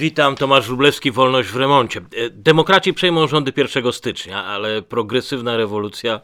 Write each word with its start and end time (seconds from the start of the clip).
Witam, 0.00 0.36
Tomasz 0.36 0.66
Wróblewski, 0.66 1.10
Wolność 1.10 1.48
w 1.48 1.56
remoncie. 1.56 2.00
E, 2.00 2.30
demokraci 2.30 2.94
przejmą 2.94 3.28
rządy 3.28 3.52
1 3.56 3.92
stycznia, 3.92 4.44
ale 4.44 4.82
progresywna 4.82 5.56
rewolucja 5.56 6.20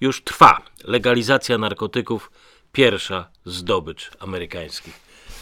już 0.00 0.24
trwa. 0.24 0.62
Legalizacja 0.84 1.58
narkotyków 1.58 2.30
pierwsza 2.72 3.28
zdobycz 3.44 4.10
amerykańskich 4.18 4.94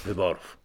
wyborów. 0.05 0.57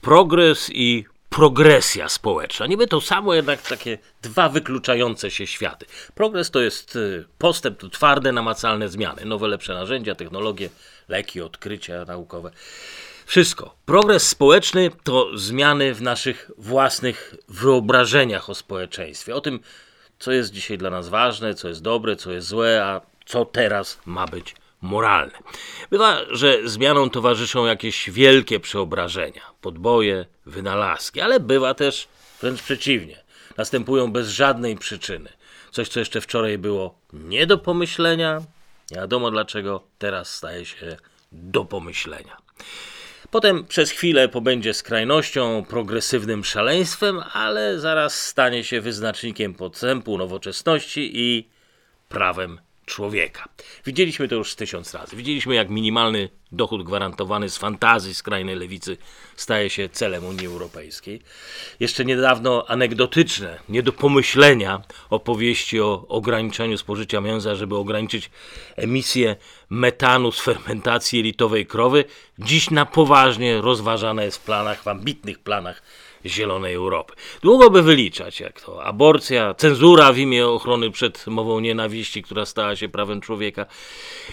Progres 0.00 0.70
i 0.72 1.04
progresja 1.30 2.08
społeczna. 2.08 2.66
Niby 2.66 2.86
to 2.86 3.00
samo, 3.00 3.34
jednak 3.34 3.62
takie 3.62 3.98
dwa 4.22 4.48
wykluczające 4.48 5.30
się 5.30 5.46
światy. 5.46 5.86
Progres 6.14 6.50
to 6.50 6.60
jest 6.60 6.96
y, 6.96 7.24
postęp, 7.38 7.78
to 7.78 7.88
twarde, 7.88 8.32
namacalne 8.32 8.88
zmiany, 8.88 9.24
nowe, 9.24 9.48
lepsze 9.48 9.74
narzędzia, 9.74 10.14
technologie, 10.14 10.68
leki, 11.08 11.40
odkrycia 11.40 12.04
naukowe. 12.04 12.50
Wszystko. 13.26 13.74
Progres 13.86 14.28
społeczny 14.28 14.90
to 15.04 15.38
zmiany 15.38 15.94
w 15.94 16.02
naszych 16.02 16.50
własnych 16.58 17.34
wyobrażeniach 17.48 18.50
o 18.50 18.54
społeczeństwie, 18.54 19.34
o 19.34 19.40
tym, 19.40 19.60
co 20.18 20.32
jest 20.32 20.52
dzisiaj 20.52 20.78
dla 20.78 20.90
nas 20.90 21.08
ważne, 21.08 21.54
co 21.54 21.68
jest 21.68 21.82
dobre, 21.82 22.16
co 22.16 22.32
jest 22.32 22.48
złe, 22.48 22.84
a 22.84 23.00
co 23.26 23.44
teraz 23.44 23.98
ma 24.04 24.26
być 24.26 24.54
moralne. 24.82 25.38
Bywa, 25.90 26.18
że 26.30 26.68
zmianom 26.68 27.10
towarzyszą 27.10 27.66
jakieś 27.66 28.10
wielkie 28.10 28.60
przeobrażenia, 28.60 29.42
podboje, 29.60 30.26
wynalazki, 30.46 31.20
ale 31.20 31.40
bywa 31.40 31.74
też 31.74 32.08
wręcz 32.40 32.62
przeciwnie. 32.62 33.24
Następują 33.56 34.12
bez 34.12 34.28
żadnej 34.28 34.76
przyczyny. 34.76 35.32
Coś, 35.70 35.88
co 35.88 36.00
jeszcze 36.00 36.20
wczoraj 36.20 36.58
było 36.58 36.98
nie 37.12 37.46
do 37.46 37.58
pomyślenia, 37.58 38.42
nie 38.90 38.96
wiadomo 38.96 39.30
dlaczego, 39.30 39.82
teraz 39.98 40.34
staje 40.34 40.64
się 40.64 40.96
do 41.32 41.64
pomyślenia. 41.64 42.36
Potem 43.36 43.64
przez 43.64 43.90
chwilę 43.90 44.28
pobędzie 44.28 44.74
skrajnością, 44.74 45.64
progresywnym 45.68 46.44
szaleństwem, 46.44 47.20
ale 47.32 47.80
zaraz 47.80 48.22
stanie 48.26 48.64
się 48.64 48.80
wyznacznikiem 48.80 49.54
podstępu, 49.54 50.18
nowoczesności 50.18 51.10
i 51.14 51.48
prawem 52.08 52.58
człowieka. 52.86 53.48
Widzieliśmy 53.86 54.28
to 54.28 54.34
już 54.34 54.54
tysiąc 54.54 54.94
razy. 54.94 55.16
Widzieliśmy, 55.16 55.54
jak 55.54 55.70
minimalny 55.70 56.28
dochód 56.52 56.82
gwarantowany 56.82 57.50
z 57.50 57.58
fantazji 57.58 58.14
skrajnej 58.14 58.56
lewicy 58.56 58.96
staje 59.36 59.70
się 59.70 59.88
celem 59.88 60.24
Unii 60.24 60.46
Europejskiej. 60.46 61.22
Jeszcze 61.80 62.04
niedawno 62.04 62.66
anegdotyczne, 62.68 63.58
nie 63.68 63.82
do 63.82 63.92
pomyślenia 63.92 64.82
opowieści 65.10 65.80
o 65.80 66.06
ograniczeniu 66.08 66.78
spożycia 66.78 67.20
mięsa, 67.20 67.54
żeby 67.54 67.76
ograniczyć 67.76 68.30
emisję 68.76 69.36
metanu 69.70 70.32
z 70.32 70.40
fermentacji 70.40 71.20
elitowej 71.20 71.66
krowy, 71.66 72.04
dziś 72.38 72.70
na 72.70 72.86
poważnie 72.86 73.60
rozważane 73.60 74.24
jest 74.24 74.38
w 74.38 74.44
planach, 74.44 74.82
w 74.82 74.88
ambitnych 74.88 75.38
planach 75.38 75.82
zielonej 76.26 76.74
Europy. 76.74 77.14
Długo 77.42 77.70
by 77.70 77.82
wyliczać, 77.82 78.40
jak 78.40 78.60
to 78.60 78.84
aborcja, 78.84 79.54
cenzura 79.54 80.12
w 80.12 80.18
imię 80.18 80.46
ochrony 80.46 80.90
przed 80.90 81.26
mową 81.26 81.60
nienawiści, 81.60 82.22
która 82.22 82.46
stała 82.46 82.76
się 82.76 82.88
prawem 82.88 83.20
człowieka. 83.20 83.66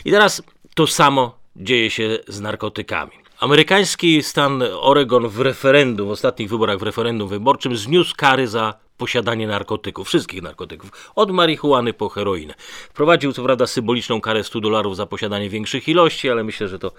I 0.05 0.11
teraz 0.11 0.43
to 0.75 0.87
samo 0.87 1.37
dzieje 1.55 1.89
się 1.89 2.19
z 2.27 2.41
narkotykami. 2.41 3.11
Amerykański 3.39 4.23
stan 4.23 4.63
Oregon 4.79 5.27
w 5.27 5.39
referendum, 5.39 6.07
w 6.07 6.11
ostatnich 6.11 6.49
wyborach 6.49 6.79
w 6.79 6.83
referendum 6.83 7.29
wyborczym 7.29 7.77
zniósł 7.77 8.15
kary 8.17 8.47
za 8.47 8.73
posiadanie 8.97 9.47
narkotyków, 9.47 10.07
wszystkich 10.07 10.41
narkotyków, 10.41 11.11
od 11.15 11.31
marihuany 11.31 11.93
po 11.93 12.09
heroinę. 12.09 12.53
Wprowadził 12.89 13.33
co 13.33 13.43
prawda 13.43 13.67
symboliczną 13.67 14.21
karę 14.21 14.43
100 14.43 14.59
dolarów 14.59 14.95
za 14.95 15.05
posiadanie 15.05 15.49
większych 15.49 15.87
ilości, 15.87 16.29
ale 16.29 16.43
myślę, 16.43 16.67
że 16.67 16.79
to, 16.79 16.91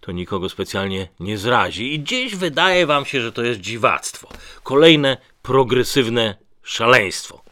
to 0.00 0.12
nikogo 0.12 0.48
specjalnie 0.48 1.08
nie 1.20 1.38
zrazi. 1.38 1.94
I 1.94 2.00
gdzieś 2.00 2.36
wydaje 2.36 2.86
wam 2.86 3.04
się, 3.04 3.20
że 3.20 3.32
to 3.32 3.42
jest 3.42 3.60
dziwactwo. 3.60 4.28
Kolejne 4.62 5.16
progresywne 5.42 6.36
szaleństwo. 6.62 7.42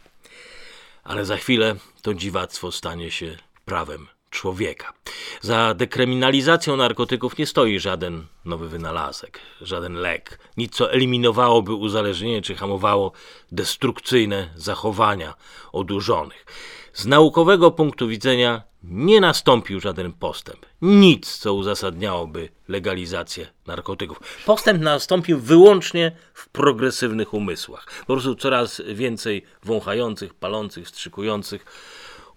Ale 1.05 1.25
za 1.25 1.37
chwilę 1.37 1.77
to 2.03 2.15
dziwactwo 2.15 2.73
stanie 2.73 3.11
się 3.11 3.37
prawem 3.65 4.20
człowieka. 4.31 4.93
Za 5.41 5.75
dekryminalizacją 5.75 6.77
narkotyków 6.77 7.39
nie 7.39 7.47
stoi 7.47 7.79
żaden 7.79 8.27
nowy 8.45 8.69
wynalazek, 8.69 9.41
żaden 9.61 9.95
lek, 9.95 10.39
nic 10.57 10.75
co 10.75 10.93
eliminowałoby 10.93 11.75
uzależnienie 11.75 12.43
czy 12.43 12.55
hamowało 12.55 13.13
destrukcyjne 13.53 14.51
zachowania 14.57 15.35
odurzonych. 15.73 16.47
Z 16.93 17.07
naukowego 17.07 17.71
punktu 17.71 18.09
widzenia 18.09 18.63
nie 18.85 19.21
nastąpił 19.21 19.81
żaden 19.81 20.13
postęp. 20.13 20.67
Nic, 20.83 21.37
co 21.39 21.55
uzasadniałoby 21.55 22.49
legalizację 22.69 23.47
narkotyków. 23.67 24.21
Postęp 24.47 24.83
nastąpił 24.83 25.39
wyłącznie 25.39 26.13
w 26.35 26.49
progresywnych 26.49 27.35
umysłach. 27.35 27.87
Po 28.01 28.07
prostu 28.07 28.35
coraz 28.35 28.83
więcej 28.95 29.45
wąchających, 29.63 30.35
palących, 30.35 30.87
wstrzykujących 30.87 31.65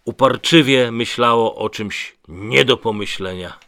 uparczywie 0.05 0.91
myślało 0.91 1.55
o 1.55 1.69
czymś 1.69 2.15
nie 2.27 2.65
do 2.65 2.77
pomyślenia, 2.77 3.59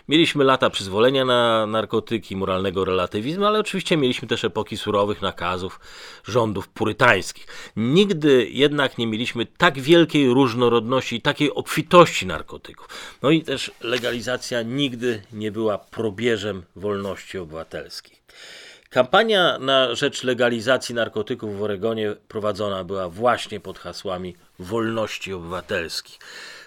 Mieliśmy 0.08 0.44
lata 0.44 0.70
przyzwolenia 0.70 1.26
na 1.26 1.66
narkotyki, 1.68 2.36
moralnego 2.36 2.86
relatywizmu, 2.86 3.46
ale 3.46 3.60
oczywiście 3.60 3.98
mieliśmy 3.98 4.28
też 4.28 4.44
epoki 4.44 4.78
surowych 4.78 5.22
nakazów 5.22 5.80
rządów 6.24 6.68
purytańskich. 6.68 7.48
Nigdy 7.76 8.50
jednak 8.50 8.98
nie 8.98 9.08
mieliśmy 9.08 9.46
tak 9.46 9.80
wielkiej 9.80 10.30
różnorodności 10.30 11.16
i 11.16 11.22
takiej 11.22 11.54
obfitości 11.54 12.26
narkotyków. 12.26 12.88
No 13.22 13.30
i 13.30 13.42
też 13.42 13.72
legalizacja 13.82 14.62
nigdy 14.62 15.22
nie 15.34 15.52
była 15.52 15.78
probierzem 15.78 16.64
wolności 16.76 17.38
obywatelskiej. 17.38 18.22
Kampania 18.92 19.58
na 19.58 19.96
rzecz 19.96 20.24
legalizacji 20.24 20.96
narkotyków 20.96 21.58
w 21.58 21.64
Oregonie 21.64 22.16
prowadzona 22.28 22.84
była 22.84 23.10
właśnie 23.10 23.60
pod 23.60 23.80
hasłami 23.80 24.36
wolności 24.60 25.34
obywatelskich. 25.34 26.20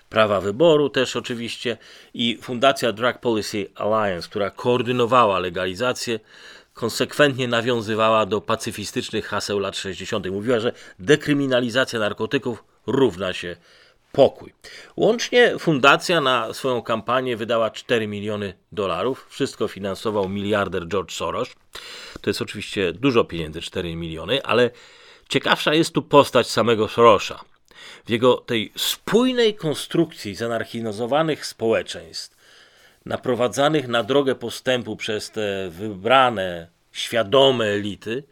Prawa 0.08 0.40
wyboru 0.40 0.90
też 0.90 1.16
oczywiście 1.16 1.76
i 2.14 2.38
Fundacja 2.42 2.92
Drug 2.92 3.18
Policy 3.18 3.66
Alliance, 3.74 4.28
która 4.28 4.50
koordynowała 4.50 5.38
legalizację, 5.38 6.20
konsekwentnie 6.74 7.48
nawiązywała 7.48 8.26
do 8.26 8.40
pacyfistycznych 8.40 9.26
haseł 9.26 9.58
lat 9.58 9.76
60. 9.76 10.30
Mówiła, 10.30 10.60
że 10.60 10.72
dekryminalizacja 10.98 11.98
narkotyków 11.98 12.64
równa 12.86 13.32
się 13.32 13.56
pokój. 14.14 14.52
Łącznie 14.96 15.58
fundacja 15.58 16.20
na 16.20 16.54
swoją 16.54 16.82
kampanię 16.82 17.36
wydała 17.36 17.70
4 17.70 18.06
miliony 18.06 18.54
dolarów. 18.72 19.26
Wszystko 19.28 19.68
finansował 19.68 20.28
miliarder 20.28 20.88
George 20.88 21.12
Soros. 21.12 21.48
To 22.20 22.30
jest 22.30 22.42
oczywiście 22.42 22.92
dużo 22.92 23.24
pieniędzy, 23.24 23.60
4 23.60 23.96
miliony, 23.96 24.42
ale 24.42 24.70
ciekawsza 25.28 25.74
jest 25.74 25.92
tu 25.92 26.02
postać 26.02 26.50
samego 26.50 26.88
Sorosa. 26.88 27.40
W 28.06 28.10
jego 28.10 28.36
tej 28.36 28.72
spójnej 28.76 29.54
konstrukcji 29.54 30.34
zanarchizowanych 30.34 31.46
społeczeństw, 31.46 32.36
naprowadzanych 33.06 33.88
na 33.88 34.02
drogę 34.02 34.34
postępu 34.34 34.96
przez 34.96 35.30
te 35.30 35.70
wybrane, 35.70 36.68
świadome 36.92 37.64
elity, 37.64 38.24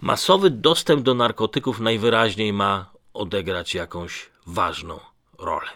masowy 0.00 0.50
dostęp 0.50 1.02
do 1.02 1.14
narkotyków 1.14 1.80
najwyraźniej 1.80 2.52
ma 2.52 2.90
odegrać 3.14 3.74
jakąś 3.74 4.30
ważną 4.50 5.00
rolę. 5.38 5.68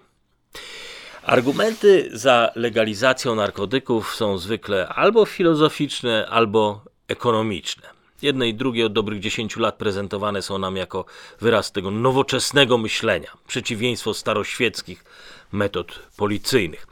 Argumenty 1.22 2.10
za 2.12 2.50
legalizacją 2.54 3.34
narkotyków 3.34 4.14
są 4.14 4.38
zwykle 4.38 4.88
albo 4.88 5.26
filozoficzne, 5.26 6.26
albo 6.30 6.80
ekonomiczne. 7.08 7.94
Jedne 8.22 8.48
i 8.48 8.54
drugie 8.54 8.86
od 8.86 8.92
dobrych 8.92 9.20
10 9.20 9.56
lat 9.56 9.74
prezentowane 9.74 10.42
są 10.42 10.58
nam 10.58 10.76
jako 10.76 11.04
wyraz 11.40 11.72
tego 11.72 11.90
nowoczesnego 11.90 12.78
myślenia, 12.78 13.30
przeciwieństwo 13.46 14.14
staroświeckich 14.14 15.04
metod 15.52 15.98
policyjnych. 16.16 16.86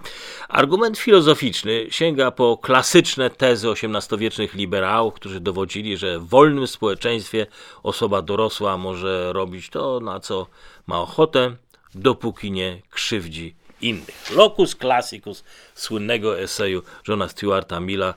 Argument 0.48 0.98
filozoficzny 0.98 1.86
sięga 1.90 2.30
po 2.30 2.56
klasyczne 2.56 3.30
tezy 3.30 3.68
XVIII-wiecznych 3.68 4.54
liberałów, 4.54 5.14
którzy 5.14 5.40
dowodzili, 5.40 5.96
że 5.96 6.18
w 6.18 6.28
wolnym 6.28 6.66
społeczeństwie 6.66 7.46
osoba 7.82 8.22
dorosła 8.22 8.76
może 8.76 9.32
robić 9.32 9.70
to, 9.70 10.00
na 10.00 10.20
co 10.20 10.46
ma 10.86 11.00
ochotę, 11.00 11.56
dopóki 11.94 12.50
nie 12.50 12.82
krzywdzi 12.90 13.54
innych. 13.82 14.30
Locus 14.30 14.76
classicus 14.76 15.44
słynnego 15.74 16.40
eseju 16.40 16.82
Johna 17.08 17.28
Stuarta 17.28 17.80
Milla 17.80 18.14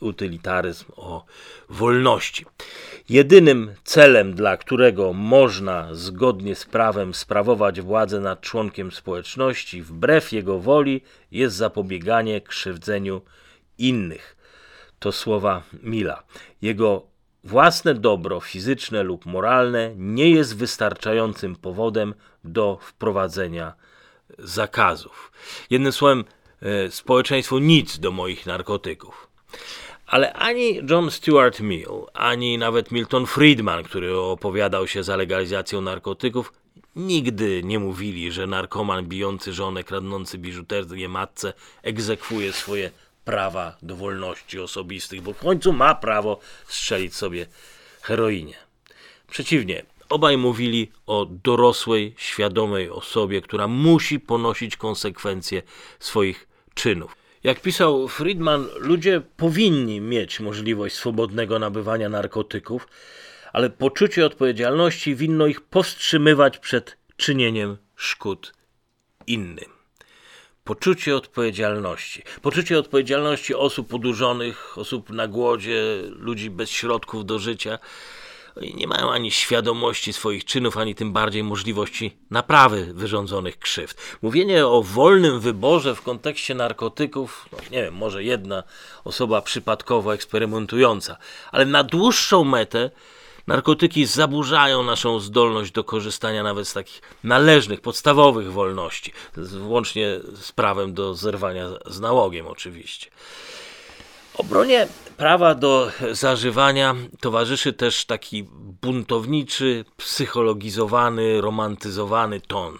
Utilitaryzm 0.00 0.84
o 0.96 1.24
wolności. 1.68 2.46
Jedynym 3.08 3.74
celem, 3.84 4.34
dla 4.34 4.56
którego 4.56 5.12
można 5.12 5.94
zgodnie 5.94 6.54
z 6.54 6.64
prawem 6.66 7.14
sprawować 7.14 7.80
władzę 7.80 8.20
nad 8.20 8.40
członkiem 8.40 8.92
społeczności 8.92 9.82
wbrew 9.82 10.32
jego 10.32 10.58
woli, 10.58 11.00
jest 11.30 11.56
zapobieganie 11.56 12.40
krzywdzeniu 12.40 13.20
innych. 13.78 14.36
To 14.98 15.12
słowa 15.12 15.62
Milla. 15.82 16.22
Jego 16.62 17.15
własne 17.46 17.94
dobro 17.94 18.40
fizyczne 18.40 19.02
lub 19.02 19.26
moralne 19.26 19.92
nie 19.96 20.30
jest 20.30 20.56
wystarczającym 20.56 21.56
powodem 21.56 22.14
do 22.44 22.78
wprowadzenia 22.82 23.74
zakazów. 24.38 25.32
Jednym 25.70 25.92
słowem, 25.92 26.24
e, 26.62 26.90
społeczeństwo 26.90 27.58
nic 27.58 27.98
do 27.98 28.10
moich 28.10 28.46
narkotyków. 28.46 29.28
Ale 30.06 30.32
ani 30.32 30.80
John 30.90 31.10
Stuart 31.10 31.60
Mill, 31.60 32.06
ani 32.14 32.58
nawet 32.58 32.90
Milton 32.90 33.26
Friedman, 33.26 33.84
który 33.84 34.18
opowiadał 34.18 34.86
się 34.86 35.02
za 35.02 35.16
legalizacją 35.16 35.80
narkotyków, 35.80 36.52
nigdy 36.96 37.62
nie 37.64 37.78
mówili, 37.78 38.32
że 38.32 38.46
narkoman 38.46 39.04
bijący 39.04 39.52
żonę, 39.52 39.84
kradnący 39.84 40.38
biżuterię 40.38 41.08
matce 41.08 41.52
egzekwuje 41.82 42.52
swoje 42.52 42.90
prawa 43.26 43.76
do 43.82 43.96
wolności 43.96 44.60
osobistych, 44.60 45.20
bo 45.20 45.32
w 45.32 45.38
końcu 45.38 45.72
ma 45.72 45.94
prawo 45.94 46.40
strzelić 46.66 47.14
sobie 47.14 47.46
heroinie. 48.02 48.54
Przeciwnie, 49.30 49.82
obaj 50.08 50.36
mówili 50.36 50.90
o 51.06 51.26
dorosłej, 51.44 52.14
świadomej 52.16 52.90
osobie, 52.90 53.40
która 53.40 53.68
musi 53.68 54.20
ponosić 54.20 54.76
konsekwencje 54.76 55.62
swoich 55.98 56.48
czynów. 56.74 57.16
Jak 57.44 57.60
pisał 57.60 58.08
Friedman, 58.08 58.66
ludzie 58.76 59.22
powinni 59.36 60.00
mieć 60.00 60.40
możliwość 60.40 60.94
swobodnego 60.94 61.58
nabywania 61.58 62.08
narkotyków, 62.08 62.88
ale 63.52 63.70
poczucie 63.70 64.26
odpowiedzialności 64.26 65.14
winno 65.14 65.46
ich 65.46 65.60
powstrzymywać 65.60 66.58
przed 66.58 66.96
czynieniem 67.16 67.76
szkód 67.96 68.52
innym 69.26 69.75
poczucie 70.66 71.16
odpowiedzialności. 71.16 72.22
Poczucie 72.42 72.78
odpowiedzialności 72.78 73.54
osób 73.54 73.88
podurzonych, 73.88 74.78
osób 74.78 75.10
na 75.10 75.28
głodzie, 75.28 75.82
ludzi 76.08 76.50
bez 76.50 76.70
środków 76.70 77.26
do 77.26 77.38
życia. 77.38 77.78
Oni 78.56 78.74
nie 78.74 78.86
mają 78.86 79.10
ani 79.10 79.30
świadomości 79.30 80.12
swoich 80.12 80.44
czynów, 80.44 80.76
ani 80.76 80.94
tym 80.94 81.12
bardziej 81.12 81.44
możliwości 81.44 82.16
naprawy 82.30 82.94
wyrządzonych 82.94 83.58
krzywd. 83.58 83.96
Mówienie 84.22 84.66
o 84.66 84.82
wolnym 84.82 85.40
wyborze 85.40 85.94
w 85.94 86.02
kontekście 86.02 86.54
narkotyków, 86.54 87.48
no 87.52 87.58
nie 87.70 87.82
wiem, 87.82 87.94
może 87.94 88.24
jedna 88.24 88.62
osoba 89.04 89.42
przypadkowo 89.42 90.14
eksperymentująca, 90.14 91.16
ale 91.52 91.64
na 91.64 91.84
dłuższą 91.84 92.44
metę 92.44 92.90
Narkotyki 93.46 94.06
zaburzają 94.06 94.82
naszą 94.82 95.20
zdolność 95.20 95.72
do 95.72 95.84
korzystania 95.84 96.42
nawet 96.42 96.68
z 96.68 96.72
takich 96.72 97.02
należnych, 97.24 97.80
podstawowych 97.80 98.52
wolności, 98.52 99.12
włącznie 99.36 100.20
z 100.40 100.52
prawem 100.52 100.94
do 100.94 101.14
zerwania 101.14 101.68
z 101.86 102.00
nałogiem 102.00 102.46
oczywiście. 102.46 103.10
Obronie 104.34 104.88
prawa 105.16 105.54
do 105.54 105.90
zażywania 106.12 106.94
towarzyszy 107.20 107.72
też 107.72 108.04
taki 108.04 108.48
buntowniczy, 108.82 109.84
psychologizowany, 109.96 111.40
romantyzowany 111.40 112.40
ton. 112.40 112.78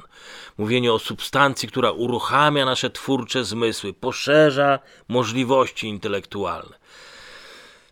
Mówienie 0.58 0.92
o 0.92 0.98
substancji, 0.98 1.68
która 1.68 1.90
uruchamia 1.90 2.64
nasze 2.64 2.90
twórcze 2.90 3.44
zmysły, 3.44 3.92
poszerza 3.92 4.78
możliwości 5.08 5.88
intelektualne. 5.88 6.76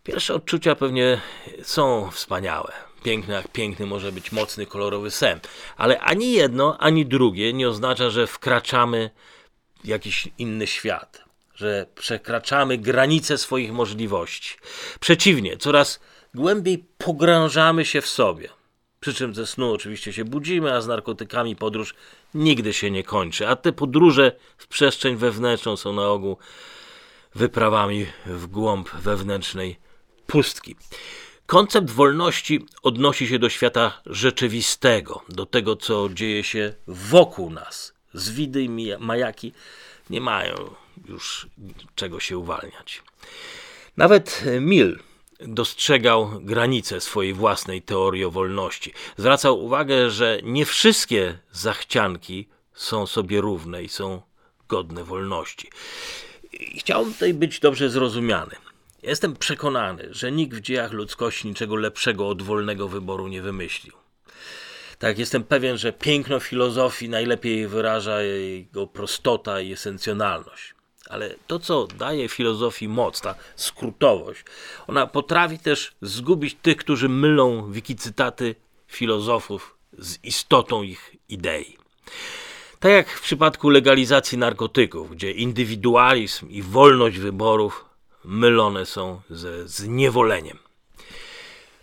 Pierwsze 0.05 0.35
odczucia 0.35 0.75
pewnie 0.75 1.21
są 1.63 2.11
wspaniałe. 2.11 2.73
Piękne 3.03 3.35
jak 3.35 3.49
piękny 3.49 3.87
może 3.87 4.13
być 4.13 4.33
mocny, 4.33 4.67
kolorowy 4.67 5.11
sen. 5.11 5.41
Ale 5.77 6.01
ani 6.01 6.33
jedno, 6.33 6.79
ani 6.79 7.07
drugie 7.07 7.53
nie 7.53 7.69
oznacza, 7.69 8.11
że 8.11 8.27
wkraczamy 8.27 9.11
w 9.85 9.87
jakiś 9.87 10.29
inny 10.39 10.67
świat, 10.67 11.25
że 11.55 11.87
przekraczamy 11.95 12.79
granice 12.79 13.39
swoich 13.39 13.73
możliwości. 13.73 14.57
Przeciwnie, 15.01 15.57
coraz 15.57 16.01
głębiej 16.35 16.85
pogrążamy 16.99 17.85
się 17.85 18.01
w 18.01 18.09
sobie. 18.09 18.49
Przy 19.01 19.15
czym 19.15 19.35
ze 19.35 19.47
snu 19.47 19.73
oczywiście 19.73 20.13
się 20.13 20.25
budzimy, 20.25 20.73
a 20.73 20.81
z 20.81 20.87
narkotykami 20.87 21.57
podróż 21.57 21.95
nigdy 22.35 22.73
się 22.73 22.91
nie 22.91 23.05
kończy. 23.05 23.49
A 23.49 23.57
te 23.57 23.73
podróże 23.73 24.33
w 24.59 24.67
przestrzeń 24.67 25.17
wewnętrzną 25.17 25.77
są 25.77 25.93
na 25.93 26.09
ogół 26.09 26.37
wyprawami 27.35 28.07
w 28.27 28.47
głąb 28.47 28.91
wewnętrznej 28.91 29.84
pustki. 30.27 30.77
Koncept 31.47 31.91
wolności 31.91 32.67
odnosi 32.83 33.29
się 33.29 33.39
do 33.39 33.49
świata 33.51 34.01
rzeczywistego, 34.07 35.23
do 35.29 35.47
tego, 35.47 35.77
co 35.77 36.09
dzieje 36.09 36.45
się 36.45 36.75
wokół 36.87 37.51
nas. 37.51 37.95
Zwidy 38.15 38.63
i 38.63 38.69
majaki 38.99 39.53
nie 40.11 40.21
mają 40.21 40.75
już 41.09 41.47
czego 41.95 42.21
się 42.21 42.39
uwalniać. 42.39 43.03
Nawet 43.97 44.45
Mill 44.61 44.99
dostrzegał 45.41 46.31
granice 46.41 47.01
swojej 47.01 47.35
własnej 47.35 47.83
teorii 47.83 48.25
o 48.25 48.31
wolności. 48.31 48.93
Zwracał 49.17 49.65
uwagę, 49.65 50.11
że 50.11 50.39
nie 50.43 50.67
wszystkie 50.67 51.39
zachcianki 51.53 52.49
są 52.75 53.07
sobie 53.07 53.41
równe 53.41 53.83
i 53.83 53.89
są 53.89 54.23
godne 54.69 55.05
wolności. 55.05 55.71
Chciałbym 56.79 57.13
tutaj 57.13 57.35
być 57.35 57.61
dobrze 57.61 57.91
zrozumiany. 57.91 58.57
Jestem 59.07 59.37
przekonany, 59.37 60.09
że 60.11 60.33
nikt 60.33 60.57
w 60.57 60.61
dziejach 60.61 60.93
ludzkości 60.93 61.49
niczego 61.49 61.77
lepszego 61.77 62.29
od 62.29 62.43
wolnego 62.43 62.89
wyboru 62.89 63.29
nie 63.29 63.43
wymyślił. 63.43 63.93
Tak, 64.99 65.19
jestem 65.19 65.45
pewien, 65.45 65.79
że 65.79 65.93
piękno 65.93 66.41
filozofii 66.41 67.09
najlepiej 67.09 67.69
wyraża 67.69 68.23
jego 68.23 68.87
prostota 68.87 69.61
i 69.61 69.73
esencjonalność. 69.73 70.75
Ale 71.09 71.35
to, 71.47 71.59
co 71.59 71.87
daje 71.87 72.29
filozofii 72.29 72.89
moc, 72.89 73.21
ta 73.21 73.35
skrótowość, 73.57 74.45
ona 74.87 75.07
potrafi 75.07 75.59
też 75.59 75.93
zgubić 76.03 76.57
tych, 76.63 76.77
którzy 76.77 77.09
mylą 77.09 77.73
wikicytaty 77.73 78.55
filozofów 78.87 79.77
z 79.99 80.25
istotą 80.25 80.83
ich 80.83 81.17
idei. 81.29 81.77
Tak 82.81 82.93
jak 82.93 83.09
w 83.09 83.23
przypadku 83.23 83.69
legalizacji 83.69 84.39
narkotyków, 84.39 85.11
gdzie 85.11 85.31
indywidualizm 85.31 86.51
i 86.51 86.63
wolność 86.63 87.19
wyborów 87.19 87.94
mylone 88.25 88.87
są 88.87 89.21
ze 89.31 89.69
zniewoleniem. 89.69 90.59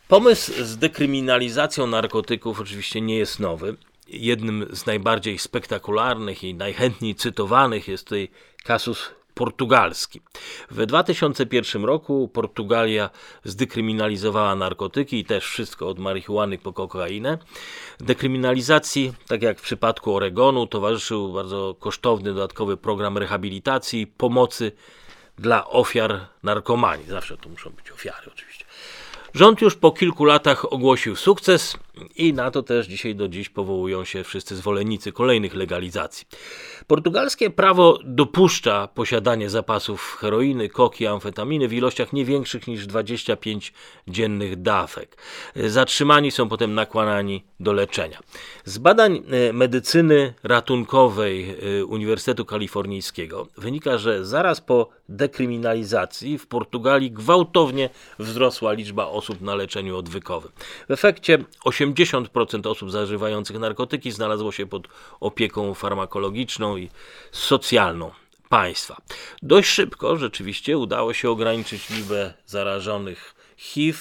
Pomysł 0.07 0.51
z 0.63 0.77
dekryminalizacją 0.77 1.87
narkotyków 1.87 2.59
oczywiście 2.59 3.01
nie 3.01 3.17
jest 3.17 3.39
nowy. 3.39 3.75
Jednym 4.07 4.67
z 4.71 4.85
najbardziej 4.85 5.39
spektakularnych 5.39 6.43
i 6.43 6.53
najchętniej 6.53 7.15
cytowanych 7.15 7.87
jest 7.87 8.03
tutaj 8.03 8.29
kasus 8.63 9.11
portugalski. 9.33 10.21
W 10.71 10.85
2001 10.85 11.85
roku 11.85 12.27
Portugalia 12.33 13.09
zdekryminalizowała 13.43 14.55
narkotyki 14.55 15.19
i 15.19 15.25
też 15.25 15.45
wszystko 15.45 15.87
od 15.87 15.99
marihuany 15.99 16.57
po 16.57 16.73
kokainę. 16.73 17.37
Dekryminalizacji, 17.99 19.13
tak 19.27 19.41
jak 19.41 19.59
w 19.59 19.61
przypadku 19.61 20.15
Oregonu, 20.15 20.67
towarzyszył 20.67 21.33
bardzo 21.33 21.75
kosztowny 21.79 22.33
dodatkowy 22.33 22.77
program 22.77 23.17
rehabilitacji, 23.17 24.07
pomocy 24.07 24.71
dla 25.41 25.67
ofiar 25.67 26.19
narkomanii. 26.43 27.07
Zawsze 27.09 27.37
to 27.37 27.49
muszą 27.49 27.69
być 27.69 27.91
ofiary 27.91 28.31
oczywiście. 28.33 28.65
Rząd 29.33 29.61
już 29.61 29.75
po 29.75 29.91
kilku 29.91 30.25
latach 30.25 30.73
ogłosił 30.73 31.15
sukces 31.15 31.77
i 32.15 32.33
na 32.33 32.51
to 32.51 32.63
też 32.63 32.87
dzisiaj 32.87 33.15
do 33.15 33.27
dziś 33.27 33.49
powołują 33.49 34.05
się 34.05 34.23
wszyscy 34.23 34.55
zwolennicy 34.55 35.11
kolejnych 35.11 35.55
legalizacji. 35.55 36.27
Portugalskie 36.87 37.49
prawo 37.49 37.99
dopuszcza 38.03 38.87
posiadanie 38.87 39.49
zapasów 39.49 40.17
heroiny, 40.19 40.69
koki, 40.69 41.07
amfetaminy 41.07 41.67
w 41.67 41.73
ilościach 41.73 42.13
nie 42.13 42.25
większych 42.25 42.67
niż 42.67 42.87
25 42.87 43.73
dziennych 44.07 44.61
dawek. 44.61 45.17
Zatrzymani 45.55 46.31
są 46.31 46.49
potem 46.49 46.73
nakłaniani 46.73 47.43
do 47.59 47.73
leczenia. 47.73 48.19
Z 48.65 48.77
badań 48.77 49.23
e, 49.49 49.53
medycyny 49.53 50.33
ratunkowej 50.43 51.55
e, 51.79 51.85
Uniwersytetu 51.85 52.45
Kalifornijskiego 52.45 53.47
wynika, 53.57 53.97
że 53.97 54.25
zaraz 54.25 54.61
po 54.61 54.89
dekryminalizacji 55.09 56.37
w 56.37 56.47
Portugalii 56.47 57.11
gwałtownie 57.11 57.89
wzrosła 58.19 58.73
liczba 58.73 59.05
osób 59.05 59.20
na 59.41 59.55
leczeniu 59.55 59.97
odwykowym. 59.97 60.51
W 60.89 60.91
efekcie 60.91 61.37
80% 61.65 62.67
osób 62.67 62.91
zażywających 62.91 63.59
narkotyki 63.59 64.11
znalazło 64.11 64.51
się 64.51 64.65
pod 64.65 64.87
opieką 65.19 65.73
farmakologiczną 65.73 66.77
i 66.77 66.89
socjalną 67.31 68.11
państwa. 68.49 69.01
Dość 69.41 69.69
szybko 69.69 70.17
rzeczywiście 70.17 70.77
udało 70.77 71.13
się 71.13 71.29
ograniczyć 71.29 71.89
liczbę 71.89 72.33
zarażonych 72.45 73.35
HIV, 73.57 73.99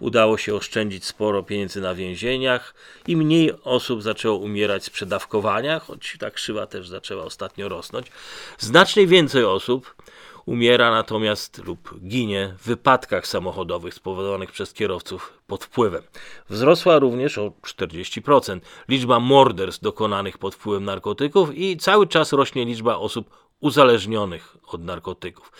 udało 0.00 0.38
się 0.38 0.54
oszczędzić 0.54 1.04
sporo 1.04 1.42
pieniędzy 1.42 1.80
na 1.80 1.94
więzieniach 1.94 2.74
i 3.06 3.16
mniej 3.16 3.52
osób 3.64 4.02
zaczęło 4.02 4.38
umierać 4.38 4.84
z 4.84 4.90
przedawkowania, 4.90 5.80
choć 5.80 6.16
ta 6.18 6.30
krzywa 6.30 6.66
też 6.66 6.88
zaczęła 6.88 7.24
ostatnio 7.24 7.68
rosnąć. 7.68 8.06
Znacznie 8.58 9.06
więcej 9.06 9.44
osób 9.44 9.94
Umiera 10.48 10.90
natomiast 10.90 11.58
lub 11.58 11.94
ginie 12.00 12.54
w 12.58 12.66
wypadkach 12.66 13.26
samochodowych 13.26 13.94
spowodowanych 13.94 14.52
przez 14.52 14.72
kierowców 14.72 15.32
pod 15.46 15.64
wpływem. 15.64 16.02
Wzrosła 16.48 16.98
również 16.98 17.38
o 17.38 17.52
40% 17.62 18.60
liczba 18.88 19.20
morderstw 19.20 19.82
dokonanych 19.82 20.38
pod 20.38 20.54
wpływem 20.54 20.84
narkotyków 20.84 21.54
i 21.54 21.76
cały 21.76 22.06
czas 22.06 22.32
rośnie 22.32 22.64
liczba 22.64 22.96
osób 22.96 23.30
uzależnionych 23.60 24.56
od 24.66 24.84
narkotyków. 24.84 25.52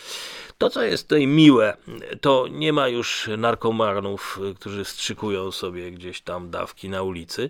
To, 0.59 0.71
co 0.71 0.83
jest 0.83 1.09
tutaj 1.09 1.27
miłe, 1.27 1.77
to 2.21 2.47
nie 2.51 2.73
ma 2.73 2.89
już 2.89 3.31
narkomanów, 3.39 4.41
którzy 4.61 4.85
strzykują 4.85 5.53
sobie 5.53 5.93
gdzieś 5.93 6.21
tam 6.21 6.51
dawki 6.51 6.89
na 6.89 7.03
ulicy. 7.03 7.49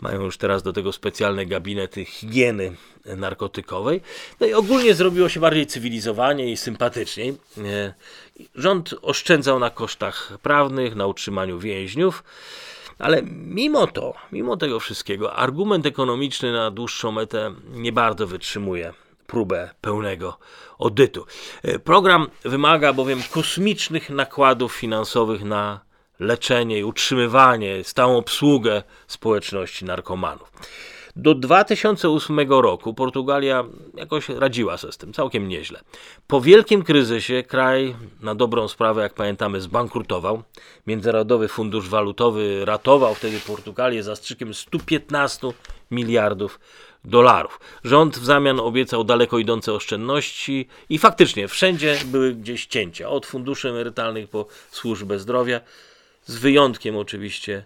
Mają 0.00 0.22
już 0.22 0.38
teraz 0.38 0.62
do 0.62 0.72
tego 0.72 0.92
specjalne 0.92 1.46
gabinety 1.46 2.04
higieny 2.04 2.76
narkotykowej. 3.04 4.00
No 4.40 4.46
i 4.46 4.54
ogólnie 4.54 4.94
zrobiło 4.94 5.28
się 5.28 5.40
bardziej 5.40 5.66
cywilizowanie 5.66 6.52
i 6.52 6.56
sympatyczniej. 6.56 7.36
E, 7.58 7.94
rząd 8.54 8.94
oszczędzał 9.02 9.58
na 9.58 9.70
kosztach 9.70 10.38
prawnych, 10.42 10.96
na 10.96 11.06
utrzymaniu 11.06 11.58
więźniów. 11.58 12.24
Ale 12.98 13.22
mimo 13.32 13.86
to, 13.86 14.14
mimo 14.32 14.56
tego 14.56 14.80
wszystkiego, 14.80 15.34
argument 15.34 15.86
ekonomiczny 15.86 16.52
na 16.52 16.70
dłuższą 16.70 17.12
metę 17.12 17.54
nie 17.72 17.92
bardzo 17.92 18.26
wytrzymuje 18.26 18.92
próbę 19.30 19.70
pełnego 19.80 20.38
audytu. 20.80 21.26
E, 21.62 21.78
program 21.78 22.26
wymaga 22.44 22.92
bowiem 22.92 23.20
kosmicznych 23.30 24.10
nakładów 24.10 24.72
finansowych 24.74 25.44
na 25.44 25.80
leczenie 26.20 26.78
i 26.78 26.84
utrzymywanie, 26.84 27.84
stałą 27.84 28.16
obsługę 28.16 28.82
społeczności 29.06 29.84
narkomanów. 29.84 30.52
Do 31.16 31.34
2008 31.34 32.50
roku 32.50 32.94
Portugalia 32.94 33.64
jakoś 33.94 34.28
radziła 34.28 34.76
sobie 34.76 34.92
z 34.92 34.96
tym 34.96 35.12
całkiem 35.12 35.48
nieźle. 35.48 35.80
Po 36.26 36.40
wielkim 36.40 36.82
kryzysie 36.82 37.42
kraj 37.42 37.96
na 38.20 38.34
dobrą 38.34 38.68
sprawę, 38.68 39.02
jak 39.02 39.14
pamiętamy, 39.14 39.60
zbankrutował. 39.60 40.42
Międzynarodowy 40.86 41.48
Fundusz 41.48 41.88
Walutowy 41.88 42.64
ratował 42.64 43.14
wtedy 43.14 43.40
Portugalię 43.40 44.02
zastrzykiem 44.02 44.54
115 44.54 45.48
miliardów 45.90 46.60
dolarów. 47.04 47.60
Rząd 47.84 48.18
w 48.18 48.24
zamian 48.24 48.60
obiecał 48.60 49.04
daleko 49.04 49.38
idące 49.38 49.72
oszczędności 49.72 50.68
i 50.88 50.98
faktycznie 50.98 51.48
wszędzie 51.48 51.98
były 52.04 52.34
gdzieś 52.34 52.66
cięcia, 52.66 53.08
od 53.08 53.26
funduszy 53.26 53.68
emerytalnych 53.68 54.28
po 54.28 54.46
służbę 54.70 55.18
zdrowia, 55.18 55.60
z 56.26 56.36
wyjątkiem 56.36 56.96
oczywiście 56.96 57.64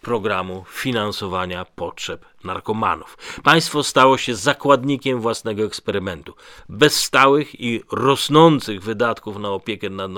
programu 0.00 0.64
finansowania 0.68 1.64
potrzeb 1.64 2.24
narkomanów. 2.44 3.18
Państwo 3.42 3.82
stało 3.82 4.18
się 4.18 4.34
zakładnikiem 4.34 5.20
własnego 5.20 5.64
eksperymentu. 5.64 6.34
Bez 6.68 6.94
stałych 6.94 7.60
i 7.60 7.82
rosnących 7.92 8.82
wydatków 8.82 9.36
na 9.36 9.50
opiekę 9.50 9.90
nad 9.90 10.10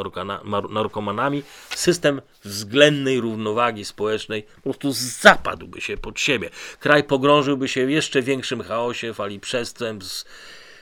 narkomanami 0.71 1.43
system 1.71 2.23
względnej 2.45 3.21
równowagi 3.21 3.85
społecznej 3.85 4.43
po 4.43 4.63
prostu 4.63 4.93
zapadłby 4.93 5.81
się 5.81 5.97
pod 5.97 6.21
siebie. 6.21 6.51
Kraj 6.81 7.05
pogrążyłby 7.05 7.69
się 7.69 7.87
w 7.87 7.91
jeszcze 7.91 8.23
większym 8.23 8.63
chaosie, 8.63 9.15
fali 9.15 9.41
przestępstw. 9.41 10.25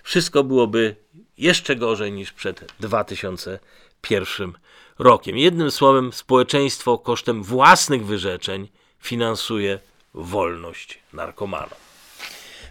Wszystko 0.03 0.45
byłoby 0.45 0.97
jeszcze 1.39 1.77
gorzej 1.77 2.13
niż 2.13 2.33
przed 2.33 2.73
2001 2.81 4.53
rokiem. 4.99 5.39
Jednym 5.39 5.71
słowem, 5.71 6.13
społeczeństwo 6.13 6.99
kosztem 6.99 7.43
własnych 7.43 8.07
wyrzeczeń 8.07 8.69
finansuje 9.01 9.79
wolność 10.15 10.99
narkomanom. 11.13 11.79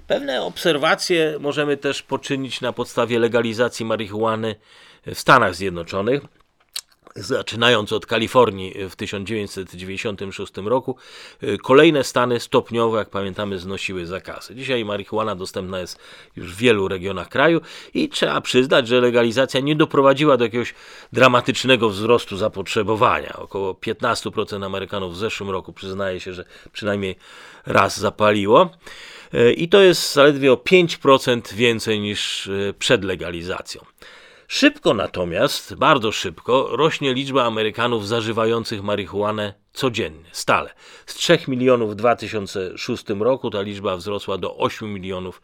Pewne 0.08 0.42
obserwacje 0.42 1.38
możemy 1.40 1.78
też 1.78 2.04
poczynić 2.04 2.62
na 2.62 2.74
podstawie 2.74 3.20
legalizacji 3.20 3.86
marihuany 3.86 4.56
w 5.06 5.20
Stanach 5.20 5.56
Zjednoczonych 5.56 6.22
zaczynając 7.24 7.94
od 7.94 8.06
Kalifornii 8.06 8.76
w 8.90 8.96
1996 8.96 10.54
roku, 10.58 10.96
y, 11.44 11.58
kolejne 11.58 12.04
stany 12.04 12.40
stopniowo, 12.40 12.98
jak 12.98 13.10
pamiętamy, 13.10 13.60
znosiły 13.60 14.06
zakazy. 14.06 14.56
Dzisiaj 14.56 14.86
marihuana 14.86 15.36
dostępna 15.36 15.80
jest 15.80 16.00
już 16.36 16.56
w 16.56 16.58
wielu 16.58 16.88
regionach 16.88 17.30
kraju 17.30 17.62
i 17.94 18.10
trzeba 18.10 18.42
przyznać, 18.42 18.88
że 18.88 19.02
legalizacja 19.02 19.60
nie 19.60 19.76
doprowadziła 19.76 20.38
do 20.38 20.44
jakiegoś 20.44 20.74
dramatycznego 21.14 21.90
wzrostu 21.90 22.38
zapotrzebowania. 22.38 23.34
Około 23.34 23.74
15% 23.74 24.66
Amerykanów 24.66 25.14
w 25.14 25.18
zeszłym 25.18 25.50
roku 25.50 25.74
przyznaje 25.74 26.20
się, 26.20 26.34
że 26.34 26.46
przynajmniej 26.72 27.16
raz 27.66 28.00
zapaliło. 28.00 28.70
Y, 29.34 29.54
I 29.54 29.70
to 29.70 29.82
jest 29.82 30.14
zaledwie 30.14 30.52
o 30.52 30.56
5% 30.56 31.54
więcej 31.54 32.00
niż 32.00 32.50
przed 32.80 33.04
legalizacją. 33.04 33.82
Szybko 34.52 34.94
natomiast, 34.94 35.76
bardzo 35.76 36.12
szybko, 36.12 36.70
rośnie 36.72 37.14
liczba 37.14 37.44
Amerykanów 37.44 38.08
zażywających 38.08 38.84
marihuanę 38.84 39.54
codziennie, 39.74 40.30
stale. 40.32 40.74
Z 41.06 41.14
3 41.14 41.40
milionów 41.48 41.92
w 41.92 41.96
2006 41.96 43.04
roku 43.10 43.50
ta 43.50 43.62
liczba 43.62 43.96
wzrosła 43.98 44.38
do 44.38 44.58
8 44.58 44.94
milionów 44.94 45.42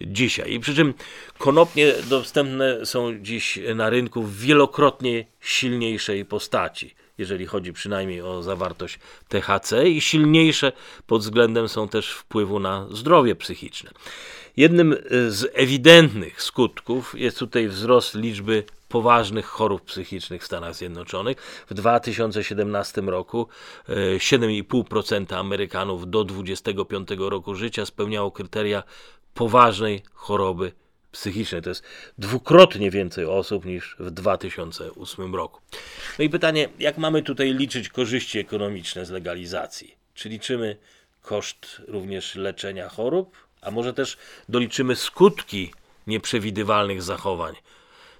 dzisiaj. 0.00 0.52
I 0.52 0.60
przy 0.60 0.74
czym 0.74 0.94
konopnie 1.38 1.92
dostępne 2.10 2.86
są 2.86 3.18
dziś 3.20 3.58
na 3.74 3.90
rynku 3.90 4.22
w 4.22 4.38
wielokrotnie 4.38 5.26
silniejszej 5.40 6.24
postaci 6.24 6.94
jeżeli 7.18 7.46
chodzi 7.46 7.72
przynajmniej 7.72 8.22
o 8.22 8.42
zawartość 8.42 8.98
THC, 9.28 9.88
i 9.88 10.00
silniejsze 10.00 10.72
pod 11.06 11.22
względem 11.22 11.68
są 11.68 11.88
też 11.88 12.10
wpływu 12.10 12.60
na 12.60 12.86
zdrowie 12.90 13.36
psychiczne. 13.36 13.90
Jednym 14.56 14.96
z 15.28 15.50
ewidentnych 15.54 16.42
skutków 16.42 17.14
jest 17.18 17.38
tutaj 17.38 17.68
wzrost 17.68 18.14
liczby 18.14 18.64
poważnych 18.88 19.46
chorób 19.46 19.82
psychicznych 19.82 20.42
w 20.42 20.46
Stanach 20.46 20.74
Zjednoczonych. 20.74 21.36
W 21.70 21.74
2017 21.74 23.00
roku 23.00 23.48
7,5% 23.88 25.32
e, 25.32 25.38
Amerykanów 25.38 26.10
do 26.10 26.24
25 26.24 27.08
roku 27.18 27.54
życia 27.54 27.86
spełniało 27.86 28.30
kryteria 28.30 28.82
poważnej 29.34 30.02
choroby 30.14 30.64
psychicznej. 30.66 30.87
To 31.62 31.68
jest 31.68 31.82
dwukrotnie 32.18 32.90
więcej 32.90 33.24
osób 33.24 33.64
niż 33.64 33.96
w 33.98 34.10
2008 34.10 35.34
roku. 35.34 35.60
No 36.18 36.24
i 36.24 36.30
pytanie, 36.30 36.68
jak 36.78 36.98
mamy 36.98 37.22
tutaj 37.22 37.54
liczyć 37.54 37.88
korzyści 37.88 38.38
ekonomiczne 38.38 39.06
z 39.06 39.10
legalizacji? 39.10 39.94
Czy 40.14 40.28
liczymy 40.28 40.76
koszt 41.22 41.82
również 41.88 42.34
leczenia 42.34 42.88
chorób, 42.88 43.36
a 43.60 43.70
może 43.70 43.94
też 43.94 44.16
doliczymy 44.48 44.96
skutki 44.96 45.72
nieprzewidywalnych 46.06 47.02
zachowań? 47.02 47.54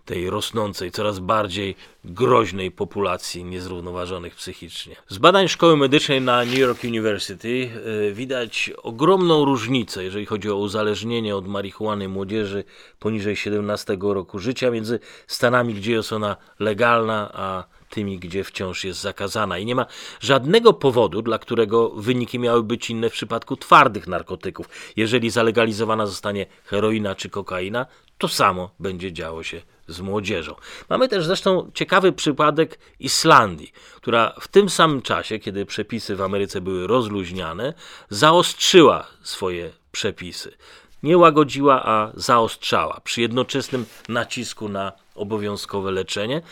Tej 0.09 0.31
rosnącej, 0.31 0.91
coraz 0.91 1.19
bardziej 1.19 1.77
groźnej 2.05 2.71
populacji 2.71 3.45
niezrównoważonych 3.45 4.35
psychicznie. 4.35 4.97
Z 5.09 5.19
badań 5.19 5.49
szkoły 5.49 5.77
medycznej 5.77 6.21
na 6.21 6.45
New 6.45 6.59
York 6.59 6.85
University 6.85 7.71
e, 8.09 8.13
widać 8.13 8.71
ogromną 8.83 9.45
różnicę, 9.45 10.05
jeżeli 10.05 10.27
chodzi 10.27 10.51
o 10.51 10.57
uzależnienie 10.57 11.37
od 11.37 11.49
marihuany 11.49 12.09
młodzieży 12.09 12.65
poniżej 12.99 13.37
17 13.37 13.97
roku 14.01 14.39
życia 14.39 14.71
między 14.71 15.01
Stanami, 15.27 15.75
gdzie 15.75 15.93
jest 15.93 16.13
ona 16.13 16.37
legalna, 16.59 17.31
a 17.35 17.65
tymi, 17.91 18.19
gdzie 18.19 18.45
wciąż 18.45 18.85
jest 18.85 19.01
zakazana. 19.01 19.59
I 19.59 19.67
nie 19.67 19.75
ma 19.75 19.87
żadnego 20.21 20.73
powodu, 20.73 21.23
dla 21.23 21.39
którego 21.39 21.91
wyniki 21.91 22.39
miały 22.39 22.63
być 22.63 22.91
inne 22.91 23.11
w 23.11 23.13
przypadku 23.13 23.57
twardych 23.57 24.07
narkotyków. 24.07 24.69
Jeżeli 24.97 25.31
zalegalizowana 25.31 26.07
zostanie 26.07 26.47
heroina 26.65 27.15
czy 27.15 27.31
kokaina, 27.31 27.87
to 28.19 28.29
samo 28.29 28.71
będzie 28.81 29.13
działo 29.13 29.43
się 29.43 29.63
z 29.89 30.01
młodzieżą. 30.01 30.55
Mamy 30.89 31.09
też 31.09 31.25
zresztą 31.25 31.71
ciekawy 31.75 32.13
przypadek 32.13 32.79
Islandii, 33.01 33.73
która 33.97 34.35
w 34.41 34.49
tym 34.49 34.69
samym 34.71 35.03
czasie, 35.03 35.39
kiedy 35.39 35.67
przepisy 35.67 36.17
w 36.17 36.23
Ameryce 36.23 36.61
były 36.61 36.87
rozluźniane, 36.87 37.75
zaostrzyła 38.11 39.07
swoje 39.23 39.71
przepisy. 39.93 40.57
Nie 41.03 41.19
łagodziła, 41.19 41.83
a 41.85 42.13
zaostrzała 42.15 43.01
przy 43.05 43.21
jednoczesnym 43.21 43.87
nacisku 44.09 44.69
na 44.69 44.93
obowiązkowe 45.15 45.91
leczenie 45.91 46.43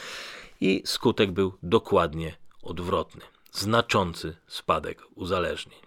i 0.60 0.82
skutek 0.84 1.30
był 1.30 1.52
dokładnie 1.62 2.36
odwrotny. 2.62 3.20
Znaczący 3.52 4.36
spadek 4.46 5.02
uzależnień. 5.14 5.78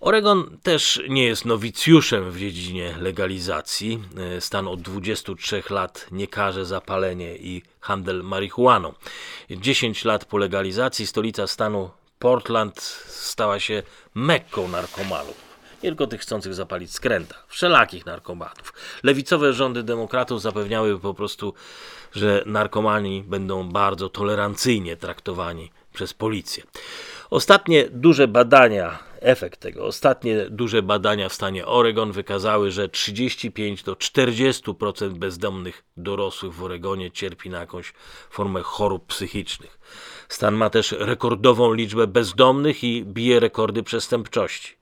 Oregon 0.00 0.58
też 0.62 1.02
nie 1.08 1.24
jest 1.24 1.44
nowicjuszem 1.44 2.30
w 2.30 2.38
dziedzinie 2.38 2.94
legalizacji. 3.00 4.02
Stan 4.40 4.68
od 4.68 4.82
23 4.82 5.62
lat 5.70 6.06
nie 6.10 6.26
każe 6.26 6.64
zapalenie 6.64 7.36
i 7.36 7.62
handel 7.80 8.22
marihuaną. 8.22 8.92
10 9.50 10.04
lat 10.04 10.24
po 10.24 10.38
legalizacji 10.38 11.06
stolica 11.06 11.46
stanu 11.46 11.90
Portland 12.18 12.80
stała 13.06 13.60
się 13.60 13.82
mekką 14.14 14.68
narkomanów. 14.68 15.46
Nie 15.82 15.88
tylko 15.90 16.06
tych 16.06 16.20
chcących 16.20 16.54
zapalić 16.54 16.92
skręta, 16.92 17.34
wszelakich 17.48 18.06
narkomanów. 18.06 18.72
Lewicowe 19.02 19.52
rządy 19.52 19.82
demokratów 19.82 20.42
zapewniały 20.42 20.98
po 21.00 21.14
prostu, 21.14 21.54
że 22.12 22.42
narkomani 22.46 23.22
będą 23.22 23.68
bardzo 23.68 24.08
tolerancyjnie 24.08 24.96
traktowani 24.96 25.70
przez 25.92 26.14
policję. 26.14 26.62
Ostatnie 27.30 27.88
duże 27.90 28.28
badania, 28.28 28.98
efekt 29.26 29.60
tego, 29.60 29.84
ostatnie 29.84 30.46
duże 30.50 30.82
badania 30.82 31.28
w 31.28 31.32
stanie 31.32 31.66
Oregon 31.66 32.12
wykazały, 32.12 32.70
że 32.70 32.88
35 32.88 33.82
do 33.82 33.94
40% 33.94 35.08
bezdomnych 35.08 35.84
dorosłych 35.96 36.54
w 36.54 36.62
Oregonie 36.62 37.10
cierpi 37.10 37.50
na 37.50 37.60
jakąś 37.60 37.92
formę 38.30 38.62
chorób 38.62 39.06
psychicznych. 39.06 39.78
Stan 40.28 40.54
ma 40.54 40.70
też 40.70 40.92
rekordową 40.92 41.72
liczbę 41.72 42.06
bezdomnych 42.06 42.84
i 42.84 43.04
bije 43.04 43.40
rekordy 43.40 43.82
przestępczości. 43.82 44.74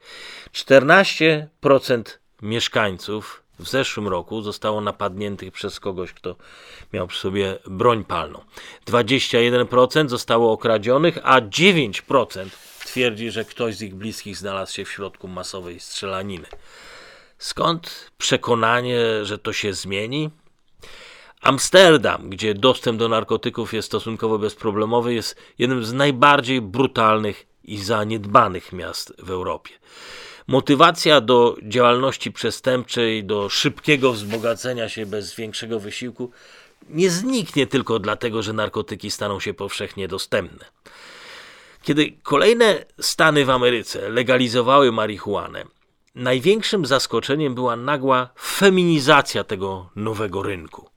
14% 0.52 2.02
mieszkańców 2.42 3.42
w 3.58 3.68
zeszłym 3.68 4.08
roku 4.08 4.42
zostało 4.42 4.80
napadniętych 4.80 5.52
przez 5.52 5.80
kogoś, 5.80 6.12
kto 6.12 6.36
miał 6.92 7.06
przy 7.06 7.20
sobie 7.20 7.58
broń 7.66 8.04
palną. 8.04 8.40
21% 8.86 10.08
zostało 10.08 10.52
okradzionych, 10.52 11.18
a 11.22 11.40
9% 11.40 12.48
twierdzi, 12.94 13.30
że 13.30 13.44
ktoś 13.44 13.74
z 13.74 13.82
ich 13.82 13.94
bliskich 13.94 14.36
znalazł 14.36 14.72
się 14.72 14.84
w 14.84 14.90
środku 14.90 15.28
masowej 15.28 15.80
strzelaniny. 15.80 16.46
Skąd 17.38 18.10
przekonanie, 18.18 19.24
że 19.24 19.38
to 19.38 19.52
się 19.52 19.72
zmieni? 19.72 20.30
Amsterdam, 21.40 22.30
gdzie 22.30 22.54
dostęp 22.54 22.98
do 22.98 23.08
narkotyków 23.08 23.74
jest 23.74 23.88
stosunkowo 23.88 24.38
bezproblemowy, 24.38 25.14
jest 25.14 25.36
jednym 25.58 25.84
z 25.84 25.92
najbardziej 25.92 26.60
brutalnych 26.60 27.46
i 27.64 27.78
zaniedbanych 27.78 28.72
miast 28.72 29.12
w 29.18 29.30
Europie. 29.30 29.72
Motywacja 30.46 31.20
do 31.20 31.56
działalności 31.62 32.32
przestępczej, 32.32 33.24
do 33.24 33.48
szybkiego 33.48 34.12
wzbogacenia 34.12 34.88
się 34.88 35.06
bez 35.06 35.34
większego 35.34 35.80
wysiłku 35.80 36.30
nie 36.88 37.10
zniknie 37.10 37.66
tylko 37.66 37.98
dlatego, 37.98 38.42
że 38.42 38.52
narkotyki 38.52 39.10
staną 39.10 39.40
się 39.40 39.54
powszechnie 39.54 40.08
dostępne. 40.08 40.64
Kiedy 41.84 42.12
kolejne 42.22 42.84
stany 43.00 43.44
w 43.44 43.50
Ameryce 43.50 44.08
legalizowały 44.08 44.92
marihuanę, 44.92 45.64
największym 46.14 46.86
zaskoczeniem 46.86 47.54
była 47.54 47.76
nagła 47.76 48.30
feminizacja 48.40 49.44
tego 49.44 49.90
nowego 49.96 50.42
rynku. 50.42 50.90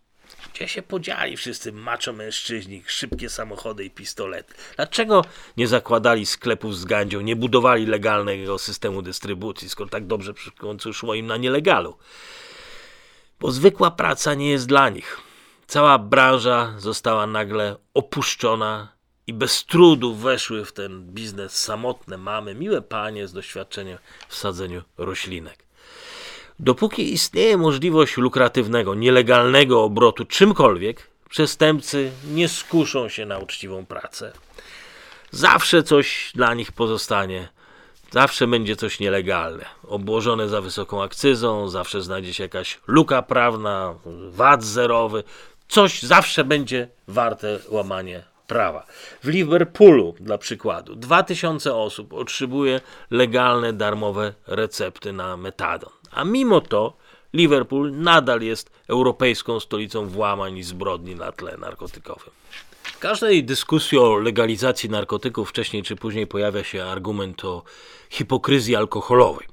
Gdzie 0.54 0.68
się 0.68 0.82
podzieli 0.82 1.38
wszyscy 1.38 1.72
macho 1.72 2.14
mężczyźni, 2.14 2.84
szybkie 2.86 3.30
samochody 3.30 3.86
i 3.86 3.90
pistolety? 3.90 4.54
Dlaczego 4.76 5.26
nie 5.58 5.68
zakładali 5.68 6.26
sklepów 6.26 6.78
z 6.78 6.86
gandzią, 6.86 7.22
nie 7.22 7.36
budowali 7.36 7.86
legalnego 7.86 8.58
systemu 8.58 9.02
dystrybucji, 9.02 9.70
skoro 9.70 9.90
tak 9.90 10.08
dobrze 10.08 10.34
przy 10.34 10.52
końcu 10.52 10.94
szło 10.94 11.14
im 11.14 11.28
na 11.28 11.38
nielegalu? 11.38 11.98
Bo 13.40 13.52
zwykła 13.52 13.92
praca 13.92 14.34
nie 14.34 14.50
jest 14.50 14.68
dla 14.68 14.90
nich. 14.90 15.18
Cała 15.68 16.00
branża 16.00 16.74
została 16.78 17.28
nagle 17.28 17.76
opuszczona 17.94 18.97
i 19.28 19.34
bez 19.34 19.66
trudu 19.66 20.16
weszły 20.16 20.66
w 20.66 20.72
ten 20.72 21.04
biznes 21.04 21.64
samotne 21.64 22.18
mamy, 22.18 22.56
miłe 22.56 22.82
panie 22.82 23.28
z 23.28 23.34
doświadczeniem 23.34 23.98
w 24.28 24.36
sadzeniu 24.36 24.82
roślinek. 24.98 25.58
Dopóki 26.60 27.14
istnieje 27.14 27.58
możliwość 27.58 28.18
lukratywnego, 28.18 28.96
nielegalnego 28.96 29.84
obrotu 29.84 30.26
czymkolwiek, 30.26 31.08
przestępcy 31.30 32.12
nie 32.34 32.50
skuszą 32.50 33.10
się 33.10 33.26
na 33.26 33.38
uczciwą 33.38 33.86
pracę. 33.86 34.34
Zawsze 35.32 35.84
coś 35.84 36.32
dla 36.36 36.54
nich 36.54 36.72
pozostanie. 36.72 37.50
Zawsze 38.12 38.48
będzie 38.48 38.76
coś 38.76 39.00
nielegalne, 39.00 39.66
obłożone 39.84 40.50
za 40.50 40.62
wysoką 40.62 41.04
akcyzą, 41.04 41.70
zawsze 41.70 42.02
znajdzie 42.02 42.34
się 42.34 42.44
jakaś 42.44 42.80
luka 42.88 43.22
prawna, 43.22 43.96
VAT 44.30 44.64
zerowy. 44.64 45.24
Coś 45.68 46.02
zawsze 46.02 46.44
będzie 46.44 46.88
warte 47.08 47.60
łamanie 47.70 48.37
prawa. 48.48 48.86
W 49.24 49.28
Liverpoolu, 49.28 50.16
dla 50.20 50.38
przykładu, 50.38 50.96
2000 50.96 51.76
osób 51.76 52.14
otrzymuje 52.14 52.82
legalne, 53.12 53.74
darmowe 53.74 54.34
recepty 54.48 55.14
na 55.14 55.38
metadon. 55.38 55.90
A 56.12 56.24
mimo 56.24 56.62
to 56.62 56.98
Liverpool 57.34 57.92
nadal 57.92 58.42
jest 58.42 58.72
europejską 58.88 59.60
stolicą 59.60 60.08
włamań 60.08 60.58
i 60.58 60.64
zbrodni 60.64 61.16
na 61.16 61.32
tle 61.32 61.58
narkotykowym. 61.58 62.34
W 62.84 63.00
każdej 63.00 63.44
dyskusji 63.44 63.98
o 63.98 64.18
legalizacji 64.18 64.90
narkotyków 64.90 65.50
wcześniej 65.50 65.84
czy 65.84 65.96
później 65.96 66.28
pojawia 66.28 66.64
się 66.64 66.84
argument 66.84 67.46
o 67.46 67.64
hipokryzji 68.10 68.76
alkoholowej. 68.76 69.48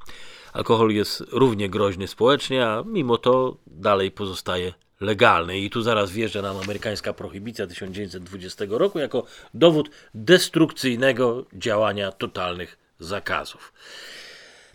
Alkohol 0.52 0.90
jest 0.90 1.24
równie 1.33 1.68
groźny 1.68 2.09
społecznie, 2.09 2.66
a 2.66 2.83
mimo 2.87 3.18
to 3.18 3.57
dalej 3.66 4.11
pozostaje 4.11 4.72
legalny. 5.00 5.59
I 5.59 5.70
tu 5.70 5.83
zaraz 5.83 6.11
wjeżdża 6.11 6.42
nam 6.42 6.57
amerykańska 6.57 7.12
prohibicja 7.12 7.66
1920 7.66 8.64
roku 8.68 8.98
jako 8.98 9.26
dowód 9.54 9.90
destrukcyjnego 10.14 11.44
działania 11.52 12.12
totalnych 12.12 12.78
zakazów. 12.98 13.72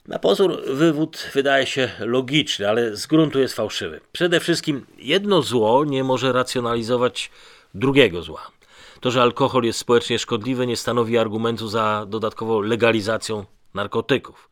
Na 0.08 0.20
pozór 0.20 0.62
wywód 0.68 1.30
wydaje 1.34 1.66
się 1.66 1.90
logiczny, 2.00 2.70
ale 2.70 2.96
z 2.96 3.08
gruntu 3.08 3.40
jest 3.40 3.56
fałszywy. 3.56 4.02
Przede 4.12 4.40
wszystkim 4.40 4.86
jedno 4.98 5.42
zło 5.42 5.86
nie 5.86 6.04
może 6.04 6.34
racjonalizować 6.34 7.32
drugiego 7.74 8.22
zła. 8.22 8.52
To, 9.00 9.12
że 9.12 9.22
alkohol 9.22 9.64
jest 9.64 9.80
społecznie 9.80 10.20
szkodliwy, 10.20 10.68
nie 10.68 10.78
stanowi 10.78 11.18
argumentu 11.18 11.68
za 11.68 12.06
dodatkową 12.10 12.62
legalizacją 12.62 13.46
narkotyków. 13.74 14.50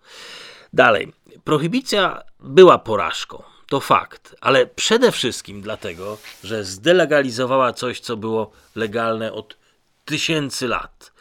Dalej, 0.73 1.13
prohibicja 1.43 2.23
była 2.39 2.77
porażką, 2.77 3.43
to 3.69 3.79
fakt, 3.79 4.35
ale 4.41 4.65
przede 4.65 5.11
wszystkim 5.11 5.61
dlatego, 5.61 6.17
że 6.43 6.63
zdelegalizowała 6.63 7.73
coś, 7.73 7.99
co 7.99 8.17
było 8.17 8.51
legalne 8.75 9.33
od 9.33 9.57
tysięcy 10.05 10.67
lat. 10.67 11.11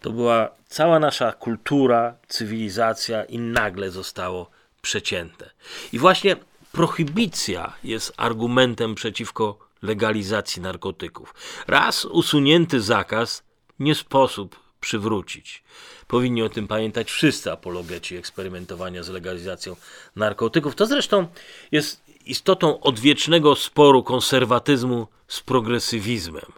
To 0.00 0.10
była 0.10 0.50
cała 0.68 0.98
nasza 0.98 1.32
kultura, 1.32 2.16
cywilizacja 2.28 3.24
i 3.24 3.38
nagle 3.38 3.90
zostało 3.90 4.50
przecięte. 4.82 5.50
I 5.92 5.98
właśnie 5.98 6.36
prohibicja 6.72 7.72
jest 7.84 8.12
argumentem 8.16 8.94
przeciwko 8.94 9.58
legalizacji 9.82 10.62
narkotyków. 10.62 11.34
Raz 11.66 12.04
usunięty 12.04 12.80
zakaz 12.80 13.42
nie 13.78 13.94
sposób 13.94 14.61
przywrócić. 14.82 15.62
Powinni 16.06 16.42
o 16.42 16.48
tym 16.48 16.68
pamiętać 16.68 17.10
wszyscy 17.10 17.52
apologeci 17.52 18.16
eksperymentowania 18.16 19.02
z 19.02 19.08
legalizacją 19.08 19.76
narkotyków. 20.16 20.74
To 20.74 20.86
zresztą 20.86 21.26
jest 21.72 22.02
istotą 22.26 22.80
odwiecznego 22.80 23.56
sporu 23.56 24.02
konserwatyzmu 24.02 25.06
z 25.28 25.40
progresywizmem. 25.40 26.52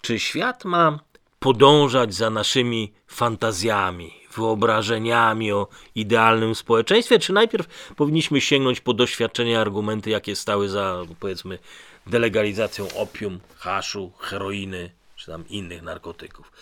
Czy 0.00 0.18
świat 0.18 0.64
ma 0.64 0.98
podążać 1.38 2.14
za 2.14 2.30
naszymi 2.30 2.92
fantazjami, 3.06 4.12
wyobrażeniami 4.34 5.52
o 5.52 5.68
idealnym 5.94 6.54
społeczeństwie, 6.54 7.18
czy 7.18 7.32
najpierw 7.32 7.94
powinniśmy 7.96 8.40
sięgnąć 8.40 8.80
po 8.80 8.92
doświadczenia, 8.94 9.60
argumenty, 9.60 10.10
jakie 10.10 10.36
stały 10.36 10.68
za, 10.68 11.02
powiedzmy, 11.20 11.58
delegalizacją 12.06 12.88
opium, 12.94 13.40
haszu, 13.56 14.12
heroiny, 14.18 14.90
czy 15.24 15.30
tam 15.30 15.48
innych 15.48 15.82
narkotyków. 15.82 16.52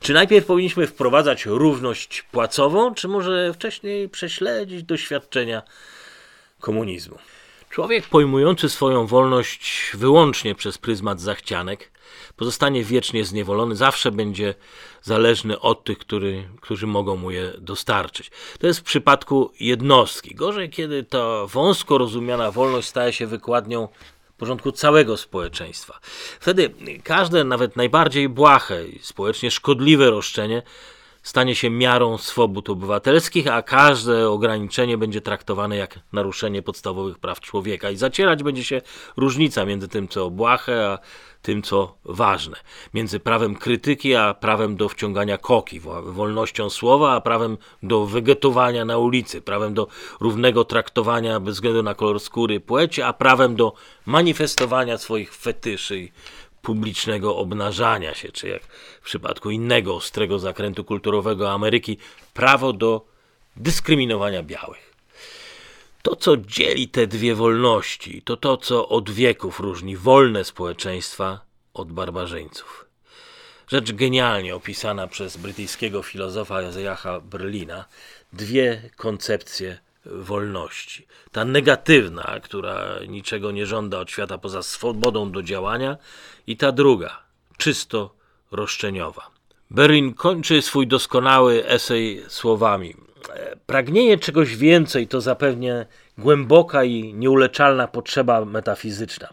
Czy 0.00 0.12
najpierw 0.12 0.46
powinniśmy 0.46 0.86
wprowadzać 0.86 1.46
równość 1.46 2.22
płacową, 2.22 2.94
czy 2.94 3.08
może 3.08 3.54
wcześniej 3.54 4.08
prześledzić 4.08 4.82
doświadczenia 4.82 5.62
komunizmu? 6.60 7.18
Człowiek 7.70 8.08
pojmujący 8.08 8.68
swoją 8.68 9.06
wolność 9.06 9.90
wyłącznie 9.94 10.54
przez 10.54 10.78
pryzmat 10.78 11.20
zachcianek 11.20 11.92
pozostanie 12.36 12.84
wiecznie 12.84 13.24
zniewolony, 13.24 13.76
zawsze 13.76 14.10
będzie 14.10 14.54
zależny 15.02 15.60
od 15.60 15.84
tych, 15.84 15.98
który, 15.98 16.48
którzy 16.60 16.86
mogą 16.86 17.16
mu 17.16 17.30
je 17.30 17.52
dostarczyć. 17.58 18.30
To 18.58 18.66
jest 18.66 18.80
w 18.80 18.82
przypadku 18.82 19.52
jednostki. 19.60 20.34
Gorzej, 20.34 20.70
kiedy 20.70 21.04
ta 21.04 21.46
wąsko 21.46 21.98
rozumiana 21.98 22.50
wolność 22.50 22.88
staje 22.88 23.12
się 23.12 23.26
wykładnią 23.26 23.88
porządku 24.38 24.72
całego 24.72 25.16
społeczeństwa. 25.16 25.98
Wtedy 26.40 26.74
każde, 27.04 27.44
nawet 27.44 27.76
najbardziej 27.76 28.28
błahe 28.28 28.84
i 28.88 28.98
społecznie 28.98 29.50
szkodliwe 29.50 30.10
roszczenie 30.10 30.62
stanie 31.22 31.54
się 31.54 31.70
miarą 31.70 32.18
swobód 32.18 32.70
obywatelskich, 32.70 33.46
a 33.48 33.62
każde 33.62 34.28
ograniczenie 34.28 34.98
będzie 34.98 35.20
traktowane 35.20 35.76
jak 35.76 35.98
naruszenie 36.12 36.62
podstawowych 36.62 37.18
praw 37.18 37.40
człowieka. 37.40 37.90
I 37.90 37.96
zacierać 37.96 38.42
będzie 38.42 38.64
się 38.64 38.80
różnica 39.16 39.64
między 39.64 39.88
tym, 39.88 40.08
co 40.08 40.30
błahe, 40.30 40.86
a 40.88 40.98
tym, 41.42 41.62
co 41.62 41.94
ważne. 42.04 42.56
Między 42.94 43.20
prawem 43.20 43.54
krytyki, 43.54 44.14
a 44.14 44.34
prawem 44.34 44.76
do 44.76 44.88
wciągania 44.88 45.38
koki, 45.38 45.80
wolnością 46.04 46.70
słowa, 46.70 47.12
a 47.12 47.20
prawem 47.20 47.58
do 47.82 48.06
wegetowania 48.06 48.84
na 48.84 48.98
ulicy, 48.98 49.40
prawem 49.40 49.74
do 49.74 49.88
równego 50.20 50.64
traktowania 50.64 51.40
bez 51.40 51.54
względu 51.54 51.82
na 51.82 51.94
kolor 51.94 52.20
skóry, 52.20 52.60
płeć, 52.60 52.98
a 52.98 53.12
prawem 53.12 53.56
do 53.56 53.72
manifestowania 54.06 54.98
swoich 54.98 55.34
fetyszy 55.34 55.98
i 55.98 56.12
publicznego 56.62 57.36
obnażania 57.36 58.14
się, 58.14 58.32
czy 58.32 58.48
jak 58.48 58.62
w 59.00 59.04
przypadku 59.04 59.50
innego 59.50 59.94
ostrego 59.94 60.38
zakrętu 60.38 60.84
kulturowego 60.84 61.50
Ameryki, 61.52 61.98
prawo 62.34 62.72
do 62.72 63.04
dyskryminowania 63.56 64.42
białych. 64.42 64.91
To, 66.02 66.16
co 66.16 66.36
dzieli 66.36 66.88
te 66.88 67.06
dwie 67.06 67.34
wolności, 67.34 68.22
to 68.22 68.36
to, 68.36 68.56
co 68.56 68.88
od 68.88 69.10
wieków 69.10 69.60
różni 69.60 69.96
wolne 69.96 70.44
społeczeństwa 70.44 71.40
od 71.74 71.92
barbarzyńców. 71.92 72.84
Rzecz 73.68 73.92
genialnie 73.92 74.54
opisana 74.54 75.06
przez 75.06 75.36
brytyjskiego 75.36 76.02
filozofa 76.02 76.62
Jaha 76.62 77.20
Berlina, 77.20 77.84
dwie 78.32 78.90
koncepcje 78.96 79.78
wolności. 80.06 81.06
Ta 81.32 81.44
negatywna, 81.44 82.40
która 82.42 82.84
niczego 83.08 83.50
nie 83.50 83.66
żąda 83.66 83.98
od 83.98 84.10
świata 84.10 84.38
poza 84.38 84.62
swobodą 84.62 85.32
do 85.32 85.42
działania, 85.42 85.96
i 86.46 86.56
ta 86.56 86.72
druga, 86.72 87.22
czysto 87.56 88.14
roszczeniowa. 88.50 89.30
Berin 89.70 90.14
kończy 90.14 90.62
swój 90.62 90.86
doskonały 90.86 91.66
esej 91.66 92.24
słowami: 92.28 92.94
Pragnienie 93.66 94.18
czegoś 94.18 94.56
więcej 94.56 95.08
to 95.08 95.20
zapewne 95.20 95.86
głęboka 96.18 96.84
i 96.84 97.14
nieuleczalna 97.14 97.88
potrzeba 97.88 98.44
metafizyczna, 98.44 99.28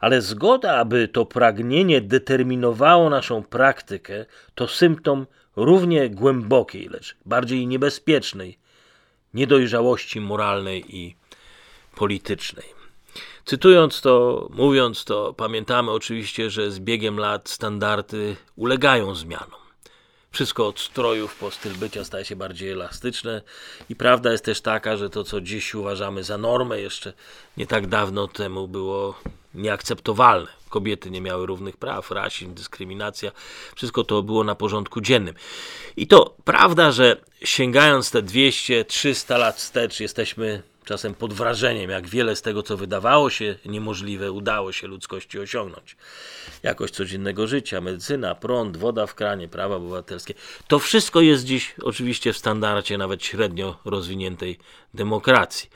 ale 0.00 0.22
zgoda, 0.22 0.76
aby 0.76 1.08
to 1.08 1.26
pragnienie 1.26 2.00
determinowało 2.00 3.10
naszą 3.10 3.42
praktykę, 3.42 4.26
to 4.54 4.68
symptom 4.68 5.26
równie 5.56 6.10
głębokiej, 6.10 6.88
lecz 6.88 7.16
bardziej 7.26 7.66
niebezpiecznej 7.66 8.58
niedojrzałości 9.34 10.20
moralnej 10.20 10.96
i 10.96 11.16
politycznej. 11.96 12.66
Cytując 13.44 14.00
to, 14.00 14.46
mówiąc 14.50 15.04
to, 15.04 15.34
pamiętamy 15.34 15.90
oczywiście, 15.90 16.50
że 16.50 16.70
z 16.70 16.80
biegiem 16.80 17.18
lat 17.18 17.48
standardy 17.48 18.36
ulegają 18.56 19.14
zmianom. 19.14 19.59
Wszystko 20.32 20.66
od 20.66 20.80
strojów 20.80 21.36
po 21.36 21.50
styl 21.50 21.72
bycia 21.72 22.04
staje 22.04 22.24
się 22.24 22.36
bardziej 22.36 22.70
elastyczne 22.70 23.42
i 23.88 23.96
prawda 23.96 24.32
jest 24.32 24.44
też 24.44 24.60
taka, 24.60 24.96
że 24.96 25.10
to, 25.10 25.24
co 25.24 25.40
dziś 25.40 25.74
uważamy 25.74 26.24
za 26.24 26.38
normę, 26.38 26.80
jeszcze 26.80 27.12
nie 27.56 27.66
tak 27.66 27.86
dawno 27.86 28.28
temu 28.28 28.68
było 28.68 29.14
nieakceptowalne. 29.54 30.50
Kobiety 30.68 31.10
nie 31.10 31.20
miały 31.20 31.46
równych 31.46 31.76
praw, 31.76 32.10
rasizm, 32.10 32.54
dyskryminacja, 32.54 33.32
wszystko 33.76 34.04
to 34.04 34.22
było 34.22 34.44
na 34.44 34.54
porządku 34.54 35.00
dziennym. 35.00 35.34
I 35.96 36.06
to 36.06 36.34
prawda, 36.44 36.92
że 36.92 37.16
sięgając 37.44 38.10
te 38.10 38.22
200-300 38.22 39.38
lat 39.38 39.56
wstecz, 39.56 40.00
jesteśmy 40.00 40.62
czasem 40.84 41.14
pod 41.14 41.32
wrażeniem, 41.32 41.90
jak 41.90 42.08
wiele 42.08 42.36
z 42.36 42.42
tego, 42.42 42.62
co 42.62 42.76
wydawało 42.76 43.30
się 43.30 43.56
niemożliwe, 43.64 44.32
udało 44.32 44.72
się 44.72 44.86
ludzkości 44.86 45.38
osiągnąć. 45.38 45.96
Jakość 46.62 46.94
codziennego 46.94 47.46
życia, 47.46 47.80
medycyna, 47.80 48.34
prąd, 48.34 48.76
woda 48.76 49.06
w 49.06 49.14
kranie, 49.14 49.48
prawa 49.48 49.76
obywatelskie. 49.76 50.34
To 50.68 50.78
wszystko 50.78 51.20
jest 51.20 51.44
dziś 51.44 51.74
oczywiście 51.82 52.32
w 52.32 52.38
standardzie 52.38 52.98
nawet 52.98 53.24
średnio 53.24 53.78
rozwiniętej 53.84 54.58
demokracji. 54.94 55.70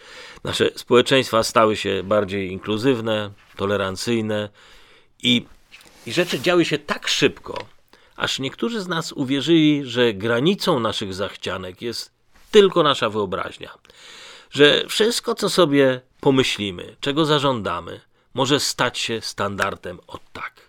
Nasze 0.45 0.71
społeczeństwa 0.77 1.43
stały 1.43 1.77
się 1.77 2.03
bardziej 2.05 2.53
inkluzywne, 2.53 3.31
tolerancyjne 3.57 4.49
i, 5.23 5.47
i 6.07 6.13
rzeczy 6.13 6.41
działy 6.41 6.65
się 6.65 6.79
tak 6.79 7.09
szybko, 7.09 7.67
aż 8.17 8.39
niektórzy 8.39 8.81
z 8.81 8.89
nas 8.89 9.13
uwierzyli, 9.13 9.83
że 9.85 10.15
granicą 10.15 10.81
naszych 10.81 11.15
zachcianek 11.15 11.83
jest 11.83 12.11
tylko 12.51 12.83
nasza 12.83 13.11
wyobraźnia 13.11 13.71
że 14.55 14.85
wszystko, 14.89 15.35
co 15.35 15.51
sobie 15.51 16.01
pomyślimy, 16.21 16.97
czego 17.01 17.25
zażądamy, 17.25 18.01
może 18.35 18.61
stać 18.61 18.99
się 18.99 19.21
standardem 19.21 20.01
od 20.07 20.33
tak. 20.33 20.61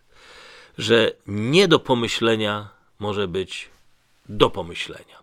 Że 0.78 1.12
nie 1.28 1.67
do 1.67 1.80
pomyślenia 1.80 2.69
może 3.00 3.28
być 3.28 3.69
do 4.30 4.50
pomyślenia. 4.50 5.15